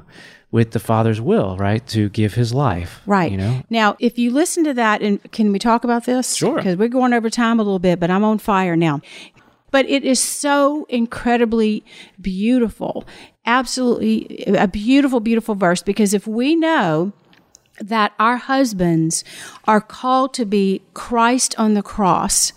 with 0.50 0.72
the 0.72 0.80
Father's 0.80 1.20
will, 1.20 1.58
right? 1.58 1.86
To 1.88 2.08
give 2.10 2.34
his 2.34 2.54
life. 2.54 3.02
Right. 3.06 3.30
You 3.30 3.38
know? 3.38 3.63
Now, 3.70 3.98
if 4.00 4.18
you 4.18 4.32
listen 4.32 4.63
to 4.63 4.74
that, 4.76 5.02
and 5.02 5.20
can 5.34 5.52
we 5.52 5.60
talk 5.60 5.84
about 5.84 6.06
this? 6.06 6.36
Sure. 6.36 6.56
Because 6.56 6.78
we're 6.78 6.88
going 6.88 7.12
over 7.12 7.30
time 7.30 7.60
a 7.60 7.63
little 7.63 7.80
bit, 7.80 8.00
but 8.00 8.10
I'm 8.10 8.24
on 8.24 8.40
fire 8.40 8.78
now. 8.78 9.02
But 9.69 9.89
it 9.89 10.03
is 10.06 10.19
so 10.19 10.86
incredibly 10.89 11.84
beautiful 12.19 13.06
absolutely 13.47 14.43
a 14.45 14.67
beautiful, 14.67 15.21
beautiful 15.21 15.56
verse 15.56 15.82
because 15.82 16.13
if 16.13 16.27
we 16.27 16.56
know 16.56 17.13
that 17.80 18.13
our 18.19 18.38
husbands 18.38 19.23
are 19.65 19.82
called 19.82 20.34
to 20.34 20.45
be 20.45 20.82
Christ 20.93 21.56
on 21.58 21.73
the 21.73 21.84
cross, 21.84 22.51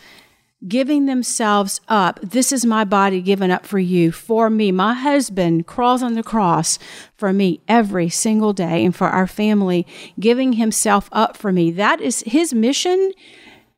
giving 0.66 1.06
themselves 1.06 1.80
up. 1.88 2.20
This 2.22 2.52
is 2.52 2.66
my 2.66 2.84
body 2.84 3.22
given 3.22 3.50
up 3.50 3.64
for 3.64 3.78
you, 3.78 4.12
for 4.12 4.50
me. 4.50 4.72
My 4.72 4.94
husband 4.94 5.66
crawls 5.66 6.02
on 6.02 6.14
the 6.14 6.22
cross 6.22 6.78
for 7.16 7.32
me 7.32 7.60
every 7.66 8.08
single 8.10 8.52
day 8.52 8.84
and 8.84 8.94
for 8.94 9.08
our 9.08 9.26
family, 9.26 9.86
giving 10.18 10.54
himself 10.54 11.08
up 11.12 11.36
for 11.36 11.50
me. 11.52 11.70
That 11.70 12.00
is 12.00 12.22
his 12.26 12.52
mission 12.52 13.12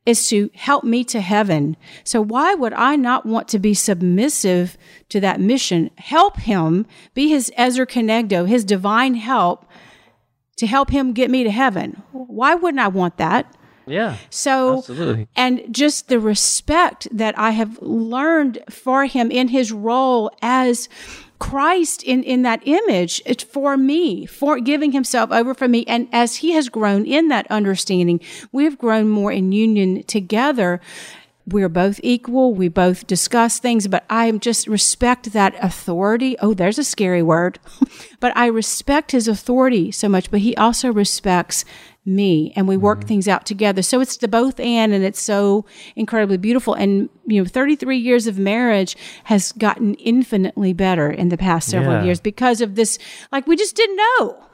is 0.05 0.29
to 0.29 0.51
help 0.55 0.85
me 0.85 1.05
to 1.05 1.21
heaven. 1.21 1.77
So 2.05 2.21
why 2.21 2.55
would 2.55 2.73
I 2.73 2.97
not 2.97 3.25
want 3.25 3.49
to 3.49 3.59
be 3.59 3.75
submissive 3.75 4.77
to 5.11 5.21
that 5.21 5.41
mission? 5.41 5.91
Help 5.97 6.39
him 6.39 6.87
be 7.15 7.29
his 7.29 7.53
Ezer 7.57 7.87
Kenegdo, 7.87 8.49
his 8.49 8.65
divine 8.65 9.15
help 9.15 9.67
to 10.57 10.67
help 10.67 10.91
him 10.91 11.13
get 11.13 11.31
me 11.31 11.45
to 11.45 11.51
heaven. 11.51 12.03
Why 12.13 12.55
wouldn't 12.55 12.83
I 12.83 12.89
want 12.89 13.17
that? 13.19 13.55
Yeah. 13.87 14.17
So, 14.31 14.79
absolutely. 14.79 15.29
and 15.35 15.63
just 15.71 16.09
the 16.09 16.21
respect 16.21 17.09
that 17.11 17.37
I 17.39 17.51
have 17.51 17.81
learned 17.83 18.61
for 18.71 19.07
him 19.07 19.31
in 19.31 19.49
his 19.49 19.73
role 19.73 20.31
as 20.41 20.89
Christ 21.43 22.05
in, 22.05 22.23
in 22.23 22.43
that 22.43 22.63
image 22.67 23.21
it's 23.27 23.43
for 23.43 23.77
me, 23.77 24.27
for 24.27 24.61
giving 24.61 24.93
himself 24.93 25.33
over 25.33 25.55
for 25.55 25.67
me. 25.67 25.85
And 25.89 26.09
as 26.13 26.37
he 26.37 26.53
has 26.53 26.69
grown 26.69 27.05
in 27.05 27.27
that 27.29 27.49
understanding, 27.51 28.21
we 28.53 28.63
have 28.63 28.79
grown 28.79 29.09
more 29.09 29.33
in 29.33 29.51
union 29.51 30.05
together. 30.05 30.81
We're 31.45 31.69
both 31.69 31.99
equal. 32.05 32.55
We 32.55 32.69
both 32.69 33.09
discuss 33.09 33.59
things, 33.59 33.89
but 33.89 34.05
I 34.09 34.31
just 34.31 34.69
respect 34.69 35.33
that 35.33 35.57
authority. 35.61 36.37
Oh, 36.39 36.55
there's 36.55 36.79
a 36.79 36.85
scary 36.85 37.25
word, 37.25 37.59
but 38.21 38.37
I 38.37 38.47
respect 38.47 39.11
his 39.11 39.27
authority 39.27 39.91
so 39.91 40.09
much, 40.09 40.31
but 40.31 40.41
he 40.41 40.57
also 40.57 40.93
respects 40.93 41.65
me 42.05 42.53
and 42.57 42.67
we 42.67 42.77
work 42.77 43.01
mm-hmm. 43.01 43.09
things 43.09 43.29
out 43.29 43.47
together. 43.47 43.83
So 43.83 44.01
it's 44.01 44.17
the 44.17 44.29
both 44.29 44.59
and 44.59 44.93
and 44.93 45.05
it's 45.05 45.21
so 45.21 45.65
incredibly 45.95 46.37
beautiful. 46.37 46.75
And 46.75 47.09
you 47.27 47.41
know, 47.41 47.49
33 47.49 47.97
years 47.97 48.27
of 48.27 48.39
marriage 48.39 48.97
has 49.25 49.53
gotten 49.53 49.95
infinitely 49.95 50.73
better 50.73 51.11
in 51.11 51.29
the 51.29 51.39
past 51.39 51.69
several 51.69 51.95
yeah. 51.95 52.05
years 52.05 52.21
because 52.21 52.61
of 52.61 52.75
this 52.75 52.99
like 53.31 53.47
we 53.47 53.57
just 53.57 53.77
didn't 53.77 53.97
know. 53.97 54.45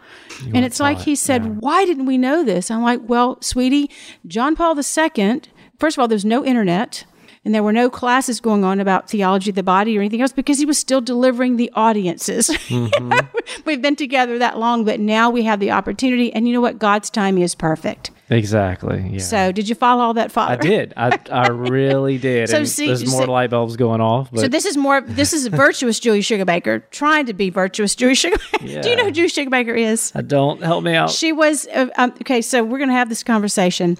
You 0.44 0.52
and 0.54 0.64
it's 0.64 0.78
like 0.78 0.98
he 0.98 1.16
said, 1.16 1.44
yeah. 1.44 1.50
Why 1.52 1.84
didn't 1.84 2.06
we 2.06 2.18
know 2.18 2.44
this? 2.44 2.70
I'm 2.70 2.82
like, 2.82 3.00
Well, 3.04 3.40
sweetie, 3.40 3.90
John 4.26 4.54
Paul 4.54 4.76
II, 4.78 5.42
first 5.78 5.96
of 5.96 6.00
all, 6.00 6.08
there's 6.08 6.24
no 6.24 6.44
internet 6.44 7.04
and 7.48 7.54
there 7.54 7.62
were 7.62 7.72
no 7.72 7.88
classes 7.88 8.42
going 8.42 8.62
on 8.62 8.78
about 8.78 9.08
theology 9.08 9.48
of 9.48 9.56
the 9.56 9.62
body 9.62 9.96
or 9.96 10.02
anything 10.02 10.20
else 10.20 10.32
because 10.32 10.58
he 10.58 10.66
was 10.66 10.76
still 10.76 11.00
delivering 11.00 11.56
the 11.56 11.72
audiences. 11.74 12.50
Mm-hmm. 12.68 13.64
We've 13.64 13.80
been 13.80 13.96
together 13.96 14.38
that 14.38 14.58
long, 14.58 14.84
but 14.84 15.00
now 15.00 15.30
we 15.30 15.44
have 15.44 15.58
the 15.58 15.70
opportunity. 15.70 16.30
And 16.32 16.46
you 16.46 16.52
know 16.52 16.60
what? 16.60 16.78
God's 16.78 17.08
timing 17.08 17.42
is 17.42 17.54
perfect. 17.54 18.10
Exactly. 18.30 19.08
Yeah. 19.12 19.18
So, 19.20 19.52
did 19.52 19.68
you 19.68 19.74
follow 19.74 20.02
all 20.02 20.14
that, 20.14 20.30
Father? 20.30 20.52
I 20.52 20.56
did. 20.56 20.92
I, 20.96 21.18
I 21.30 21.48
really 21.50 22.18
did. 22.18 22.48
So 22.48 22.64
see- 22.64 22.86
there's 22.86 23.10
more 23.10 23.26
light 23.26 23.50
bulbs 23.50 23.76
going 23.76 24.00
off. 24.00 24.30
But 24.30 24.40
So 24.40 24.48
this 24.48 24.66
is 24.66 24.76
more. 24.76 25.00
This 25.00 25.32
is 25.32 25.46
virtuous 25.46 25.98
Julie 25.98 26.20
Sugarbaker 26.20 26.82
trying 26.90 27.26
to 27.26 27.32
be 27.32 27.48
virtuous 27.50 27.94
Julie 27.94 28.14
Sugarbaker. 28.14 28.82
Do 28.82 28.90
you 28.90 28.96
know 28.96 29.04
who 29.04 29.10
Julie 29.10 29.28
Sugarbaker 29.28 29.76
is? 29.78 30.12
I 30.14 30.22
don't 30.22 30.62
help 30.62 30.84
me 30.84 30.94
out. 30.94 31.10
She 31.10 31.32
was 31.32 31.66
uh, 31.68 31.88
um, 31.96 32.10
okay. 32.20 32.42
So 32.42 32.62
we're 32.62 32.78
going 32.78 32.90
to 32.90 32.94
have 32.94 33.08
this 33.08 33.22
conversation. 33.22 33.96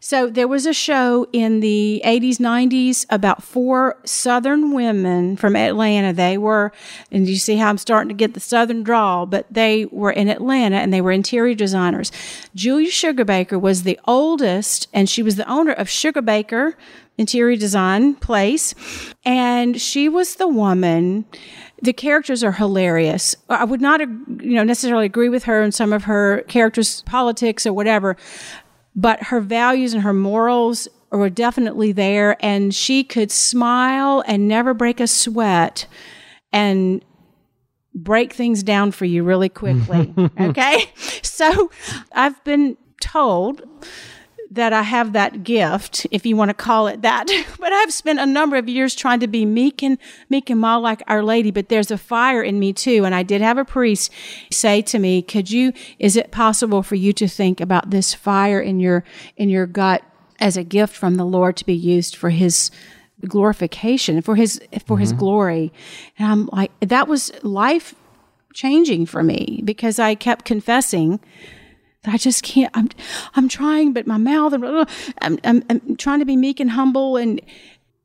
So 0.00 0.28
there 0.28 0.48
was 0.48 0.66
a 0.66 0.74
show 0.74 1.26
in 1.32 1.60
the 1.60 2.02
'80s, 2.04 2.36
'90s 2.36 3.06
about 3.08 3.42
four 3.42 3.96
Southern 4.04 4.72
women 4.72 5.36
from 5.36 5.56
Atlanta. 5.56 6.12
They 6.12 6.36
were, 6.36 6.72
and 7.10 7.26
you 7.26 7.36
see 7.36 7.56
how 7.56 7.68
I'm 7.70 7.78
starting 7.78 8.08
to 8.08 8.14
get 8.14 8.34
the 8.34 8.40
Southern 8.40 8.82
drawl, 8.82 9.24
but 9.26 9.46
they 9.50 9.86
were 9.86 10.10
in 10.10 10.28
Atlanta 10.28 10.76
and 10.76 10.92
they 10.92 11.00
were 11.00 11.12
interior 11.12 11.54
designers. 11.54 12.12
Julia 12.54 12.90
Sugarbaker 12.90 13.60
was 13.60 13.69
the 13.82 13.98
oldest, 14.06 14.88
and 14.92 15.08
she 15.08 15.22
was 15.22 15.36
the 15.36 15.48
owner 15.50 15.72
of 15.72 15.88
Sugarbaker 15.88 16.74
Interior 17.16 17.56
Design 17.56 18.14
Place, 18.14 18.74
and 19.24 19.80
she 19.80 20.08
was 20.08 20.36
the 20.36 20.48
woman 20.48 21.24
the 21.82 21.92
characters 21.92 22.44
are 22.44 22.52
hilarious. 22.52 23.34
I 23.48 23.64
would 23.64 23.80
not, 23.80 24.00
you 24.00 24.54
know, 24.54 24.64
necessarily 24.64 25.06
agree 25.06 25.28
with 25.28 25.44
her 25.44 25.62
in 25.62 25.72
some 25.72 25.92
of 25.92 26.04
her 26.04 26.42
characters' 26.42 27.02
politics 27.02 27.66
or 27.66 27.72
whatever, 27.72 28.16
but 28.94 29.24
her 29.24 29.40
values 29.40 29.94
and 29.94 30.02
her 30.02 30.12
morals 30.12 30.88
were 31.10 31.30
definitely 31.30 31.92
there. 31.92 32.36
And 32.44 32.74
she 32.74 33.02
could 33.02 33.30
smile 33.30 34.22
and 34.26 34.46
never 34.46 34.74
break 34.74 35.00
a 35.00 35.06
sweat, 35.06 35.86
and 36.52 37.04
break 37.94 38.32
things 38.32 38.62
down 38.62 38.92
for 38.92 39.04
you 39.04 39.24
really 39.24 39.48
quickly. 39.48 40.14
okay, 40.40 40.90
so 41.22 41.70
I've 42.12 42.42
been 42.44 42.76
told 43.00 43.62
that 44.52 44.72
I 44.72 44.82
have 44.82 45.12
that 45.12 45.44
gift, 45.44 46.08
if 46.10 46.26
you 46.26 46.36
want 46.36 46.48
to 46.48 46.54
call 46.54 46.88
it 46.88 47.02
that. 47.02 47.26
but 47.60 47.72
I've 47.72 47.92
spent 47.92 48.18
a 48.18 48.26
number 48.26 48.56
of 48.56 48.68
years 48.68 48.94
trying 48.94 49.20
to 49.20 49.28
be 49.28 49.46
meek 49.46 49.82
and 49.82 49.96
meek 50.28 50.50
and 50.50 50.58
mild 50.58 50.82
like 50.82 51.02
Our 51.06 51.22
Lady, 51.22 51.52
but 51.52 51.68
there's 51.68 51.90
a 51.90 51.98
fire 51.98 52.42
in 52.42 52.58
me 52.58 52.72
too. 52.72 53.04
And 53.04 53.14
I 53.14 53.22
did 53.22 53.40
have 53.42 53.58
a 53.58 53.64
priest 53.64 54.12
say 54.50 54.82
to 54.82 54.98
me, 54.98 55.22
could 55.22 55.50
you, 55.50 55.72
is 56.00 56.16
it 56.16 56.32
possible 56.32 56.82
for 56.82 56.96
you 56.96 57.12
to 57.12 57.28
think 57.28 57.60
about 57.60 57.90
this 57.90 58.12
fire 58.12 58.60
in 58.60 58.80
your, 58.80 59.04
in 59.36 59.48
your 59.48 59.66
gut 59.66 60.02
as 60.40 60.56
a 60.56 60.64
gift 60.64 60.96
from 60.96 61.14
the 61.14 61.24
Lord 61.24 61.56
to 61.58 61.66
be 61.66 61.74
used 61.74 62.16
for 62.16 62.30
his 62.30 62.72
glorification, 63.28 64.20
for 64.20 64.34
his, 64.34 64.60
for 64.84 64.98
his 64.98 65.10
mm-hmm. 65.10 65.20
glory? 65.20 65.72
And 66.18 66.26
I'm 66.26 66.46
like, 66.46 66.72
that 66.80 67.06
was 67.06 67.30
life 67.44 67.94
changing 68.52 69.06
for 69.06 69.22
me 69.22 69.62
because 69.64 70.00
I 70.00 70.16
kept 70.16 70.44
confessing 70.44 71.20
I 72.06 72.16
just 72.16 72.42
can't. 72.42 72.70
I'm, 72.74 72.88
I'm 73.34 73.48
trying, 73.48 73.92
but 73.92 74.06
my 74.06 74.16
mouth 74.16 74.52
and 74.52 74.64
I'm, 75.20 75.38
I'm, 75.44 75.62
I'm 75.68 75.96
trying 75.96 76.20
to 76.20 76.24
be 76.24 76.36
meek 76.36 76.58
and 76.58 76.70
humble, 76.70 77.16
and 77.16 77.40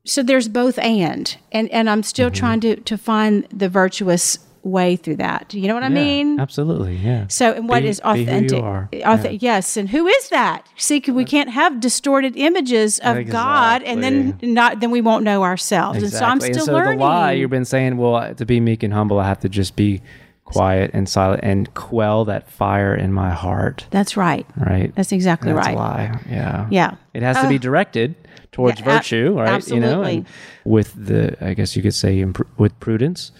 so 0.04 0.22
there's 0.22 0.48
both 0.48 0.78
and, 0.78 1.36
and 1.50 1.70
and 1.70 1.88
I'm 1.88 2.02
still 2.02 2.28
mm-hmm. 2.28 2.34
trying 2.34 2.60
to 2.60 2.76
to 2.76 2.98
find 2.98 3.46
the 3.50 3.68
virtuous 3.68 4.38
way 4.66 4.96
through 4.96 5.16
that. 5.16 5.54
You 5.54 5.68
know 5.68 5.74
what 5.74 5.84
I 5.84 5.88
Yeah, 5.88 5.94
mean? 5.94 6.40
absolutely. 6.40 6.96
Yeah. 6.96 7.26
So, 7.28 7.52
and 7.52 7.68
what 7.68 7.82
Be- 7.82 7.88
is 7.88 8.00
be 8.00 8.08
who 8.08 8.14
you 8.16 8.22
authentic? 8.24 8.62
Auth- 8.62 9.38
Yes, 9.40 9.76
and 9.76 9.88
who 9.88 10.06
is 10.06 10.28
that? 10.28 10.66
See, 10.76 11.02
we 11.08 11.24
can't 11.24 11.50
have 11.50 11.80
distorted 11.80 12.36
images 12.36 12.98
of 12.98 13.28
God, 13.28 13.82
and 13.82 14.02
then 14.02 14.38
not 14.42 14.80
then 14.80 14.90
we 14.90 15.00
won't 15.00 15.24
know 15.24 15.42
ourselves. 15.42 16.02
And 16.02 16.12
so 16.12 16.24
I'm 16.24 16.36
Exactly. 16.36 16.54
still 16.54 16.62
and 16.62 16.66
so 16.66 16.72
learning. 16.74 16.98
the 16.98 17.04
lie 17.04 17.32
you've 17.32 17.50
been 17.50 17.64
saying, 17.64 17.96
well, 17.96 18.34
to 18.34 18.44
be 18.44 18.60
meek 18.60 18.82
and 18.82 18.92
humble, 18.92 19.18
I 19.18 19.26
have 19.28 19.40
to 19.40 19.48
just 19.48 19.76
be 19.76 20.02
quiet 20.46 20.90
and 20.94 21.08
silent 21.08 21.40
and 21.42 21.72
quell 21.74 22.24
that 22.24 22.50
fire 22.50 22.94
in 22.94 23.12
my 23.12 23.30
heart. 23.30 23.86
That's 23.90 24.16
right. 24.16 24.46
Right. 24.56 24.94
That's 24.94 25.12
exactly 25.12 25.52
That's 25.52 25.66
right. 25.66 25.76
lie. 25.76 26.20
Yeah. 26.30 26.66
Yeah. 26.70 26.94
It 27.12 27.22
has 27.22 27.36
to 27.42 27.48
be 27.48 27.58
directed 27.58 28.14
towards 28.52 28.80
Yeah, 28.80 28.86
virtue, 28.86 29.34
right? 29.38 29.66
You 29.68 29.80
know, 29.80 29.86
absolutely. 29.88 30.16
and 30.18 30.26
with 30.64 30.92
the, 30.96 31.36
I 31.44 31.52
guess 31.54 31.76
you 31.76 31.82
could 31.82 31.94
say, 31.94 32.18
impr- 32.22 32.46
with 32.56 32.78
prudence. 32.80 33.32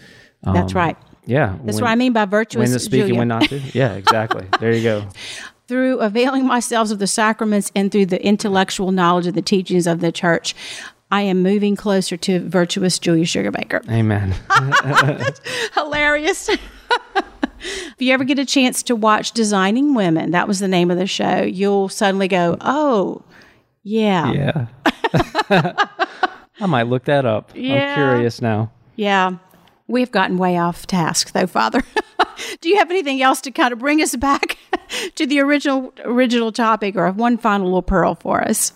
That's 0.42 0.72
Um, 0.72 0.76
right. 0.78 0.96
Yeah. 1.24 1.56
That's 1.64 1.80
what 1.80 1.88
I 1.90 1.94
mean 1.94 2.12
by 2.12 2.24
virtuous. 2.26 2.68
When 2.68 2.72
to 2.72 2.78
speak 2.78 3.00
Julia. 3.06 3.14
and 3.14 3.18
when 3.18 3.28
not 3.28 3.42
to. 3.48 3.58
Yeah, 3.72 3.94
exactly. 3.94 4.46
there 4.60 4.72
you 4.72 4.82
go. 4.82 5.08
through 5.68 5.98
availing 6.00 6.46
myself 6.46 6.90
of 6.92 6.98
the 7.00 7.06
sacraments 7.08 7.72
and 7.74 7.90
through 7.90 8.06
the 8.06 8.24
intellectual 8.24 8.92
knowledge 8.92 9.26
of 9.26 9.34
the 9.34 9.42
teachings 9.42 9.86
of 9.88 10.00
the 10.00 10.12
church, 10.12 10.54
I 11.10 11.22
am 11.22 11.42
moving 11.42 11.74
closer 11.76 12.16
to 12.16 12.48
virtuous 12.48 12.98
Julia 12.98 13.24
Sugarbaker. 13.24 13.88
Amen. 13.90 14.34
That's 14.82 15.40
Hilarious. 15.74 16.50
If 17.60 17.94
you 17.98 18.12
ever 18.12 18.24
get 18.24 18.38
a 18.38 18.44
chance 18.44 18.82
to 18.84 18.96
watch 18.96 19.32
Designing 19.32 19.94
Women, 19.94 20.30
that 20.32 20.48
was 20.48 20.60
the 20.60 20.68
name 20.68 20.90
of 20.90 20.98
the 20.98 21.06
show, 21.06 21.42
you'll 21.42 21.88
suddenly 21.88 22.28
go, 22.28 22.56
oh, 22.60 23.22
yeah. 23.82 24.66
yeah. 25.50 25.76
I 26.60 26.66
might 26.66 26.84
look 26.84 27.04
that 27.04 27.24
up. 27.24 27.52
Yeah. 27.54 27.90
I'm 27.90 27.94
curious 27.94 28.40
now. 28.40 28.72
Yeah. 28.96 29.36
We've 29.88 30.10
gotten 30.10 30.38
way 30.38 30.58
off 30.58 30.86
task 30.86 31.32
though, 31.32 31.46
Father. 31.46 31.82
Do 32.60 32.68
you 32.68 32.78
have 32.78 32.90
anything 32.90 33.22
else 33.22 33.40
to 33.42 33.50
kind 33.50 33.72
of 33.72 33.78
bring 33.78 34.02
us 34.02 34.16
back 34.16 34.58
to 35.14 35.26
the 35.26 35.40
original 35.40 35.92
original 36.04 36.52
topic 36.52 36.96
or 36.96 37.10
one 37.12 37.38
final 37.38 37.66
little 37.66 37.82
pearl 37.82 38.14
for 38.16 38.42
us? 38.42 38.72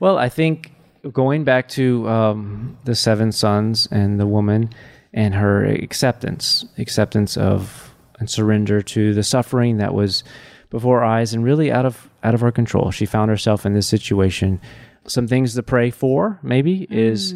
Well, 0.00 0.16
I 0.16 0.28
think 0.28 0.72
going 1.12 1.44
back 1.44 1.68
to 1.70 2.08
um, 2.08 2.78
the 2.84 2.94
seven 2.94 3.30
sons 3.32 3.86
and 3.90 4.18
the 4.18 4.26
woman 4.26 4.70
and 5.14 5.34
her 5.34 5.64
acceptance, 5.64 6.66
acceptance 6.76 7.36
of 7.38 7.94
and 8.18 8.28
surrender 8.28 8.82
to 8.82 9.14
the 9.14 9.22
suffering 9.22 9.78
that 9.78 9.94
was 9.94 10.22
before 10.70 10.98
her 10.98 11.04
eyes 11.04 11.32
and 11.32 11.44
really 11.44 11.70
out 11.72 11.86
of 11.86 12.10
out 12.22 12.34
of 12.34 12.40
her 12.40 12.52
control. 12.52 12.90
She 12.90 13.06
found 13.06 13.30
herself 13.30 13.64
in 13.64 13.74
this 13.74 13.86
situation. 13.86 14.60
Some 15.06 15.28
things 15.28 15.54
to 15.54 15.62
pray 15.62 15.90
for, 15.90 16.38
maybe, 16.42 16.86
is 16.90 17.34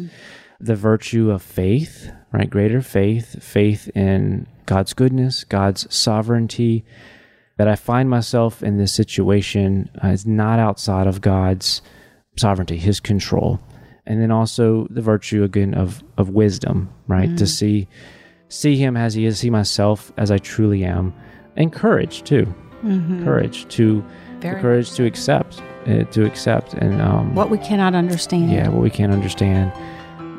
the 0.59 0.75
virtue 0.75 1.31
of 1.31 1.41
faith, 1.41 2.11
right? 2.31 2.49
Greater 2.49 2.81
faith, 2.81 3.41
faith 3.41 3.87
in 3.95 4.47
God's 4.65 4.93
goodness, 4.93 5.43
God's 5.43 5.93
sovereignty, 5.93 6.83
that 7.57 7.67
I 7.67 7.75
find 7.75 8.09
myself 8.09 8.63
in 8.63 8.77
this 8.77 8.93
situation 8.93 9.89
uh, 10.03 10.07
is 10.07 10.25
not 10.25 10.59
outside 10.59 11.07
of 11.07 11.21
God's 11.21 11.81
sovereignty, 12.37 12.77
His 12.77 12.99
control, 12.99 13.59
and 14.09 14.21
then 14.21 14.31
also 14.31 14.85
the 14.89 15.01
virtue 15.01 15.43
again 15.43 15.73
of 15.73 16.03
of 16.17 16.29
wisdom, 16.29 16.89
right? 17.07 17.37
To 17.37 17.47
see 17.47 17.87
see 18.49 18.75
Him 18.75 18.97
as 18.97 19.13
He 19.13 19.25
is, 19.25 19.39
see 19.39 19.49
myself 19.49 20.11
as 20.17 20.29
I 20.31 20.37
truly 20.39 20.83
am, 20.83 21.13
and 21.55 21.71
courage 21.71 22.23
too, 22.23 22.53
courage 23.23 23.65
to 23.77 24.03
the 24.41 24.47
Very 24.47 24.61
courage 24.61 24.91
to 24.93 25.05
accept, 25.05 25.61
uh, 25.85 26.03
to 26.05 26.25
accept, 26.25 26.73
and 26.73 27.01
um, 27.01 27.35
What 27.35 27.49
we 27.49 27.57
cannot 27.57 27.93
understand. 27.93 28.51
yeah, 28.51 28.69
what 28.69 28.81
we 28.81 28.89
can't 28.89 29.11
understand, 29.13 29.71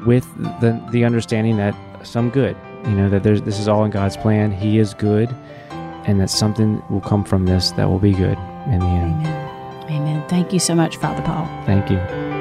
with 0.06 0.24
the 0.60 0.78
the 0.90 1.04
understanding 1.04 1.56
that 1.58 1.74
some 2.02 2.30
good, 2.30 2.56
you 2.84 2.92
know, 2.92 3.08
that 3.10 3.22
there's 3.22 3.42
this 3.42 3.58
is 3.60 3.68
all 3.68 3.84
in 3.84 3.90
God's 3.90 4.16
plan. 4.16 4.50
He 4.52 4.78
is 4.78 4.94
good, 4.94 5.28
and 6.06 6.18
that 6.20 6.30
something 6.30 6.82
will 6.90 7.02
come 7.02 7.24
from 7.24 7.44
this 7.46 7.72
that 7.72 7.88
will 7.90 7.98
be 7.98 8.12
good 8.12 8.38
in 8.66 8.78
the 8.80 8.86
end. 8.86 9.14
Amen. 9.26 9.90
Amen. 9.90 10.28
Thank 10.28 10.52
you 10.52 10.58
so 10.58 10.74
much, 10.74 10.96
Father 10.96 11.22
Paul. 11.22 11.46
Thank 11.66 11.90
you. 11.90 12.39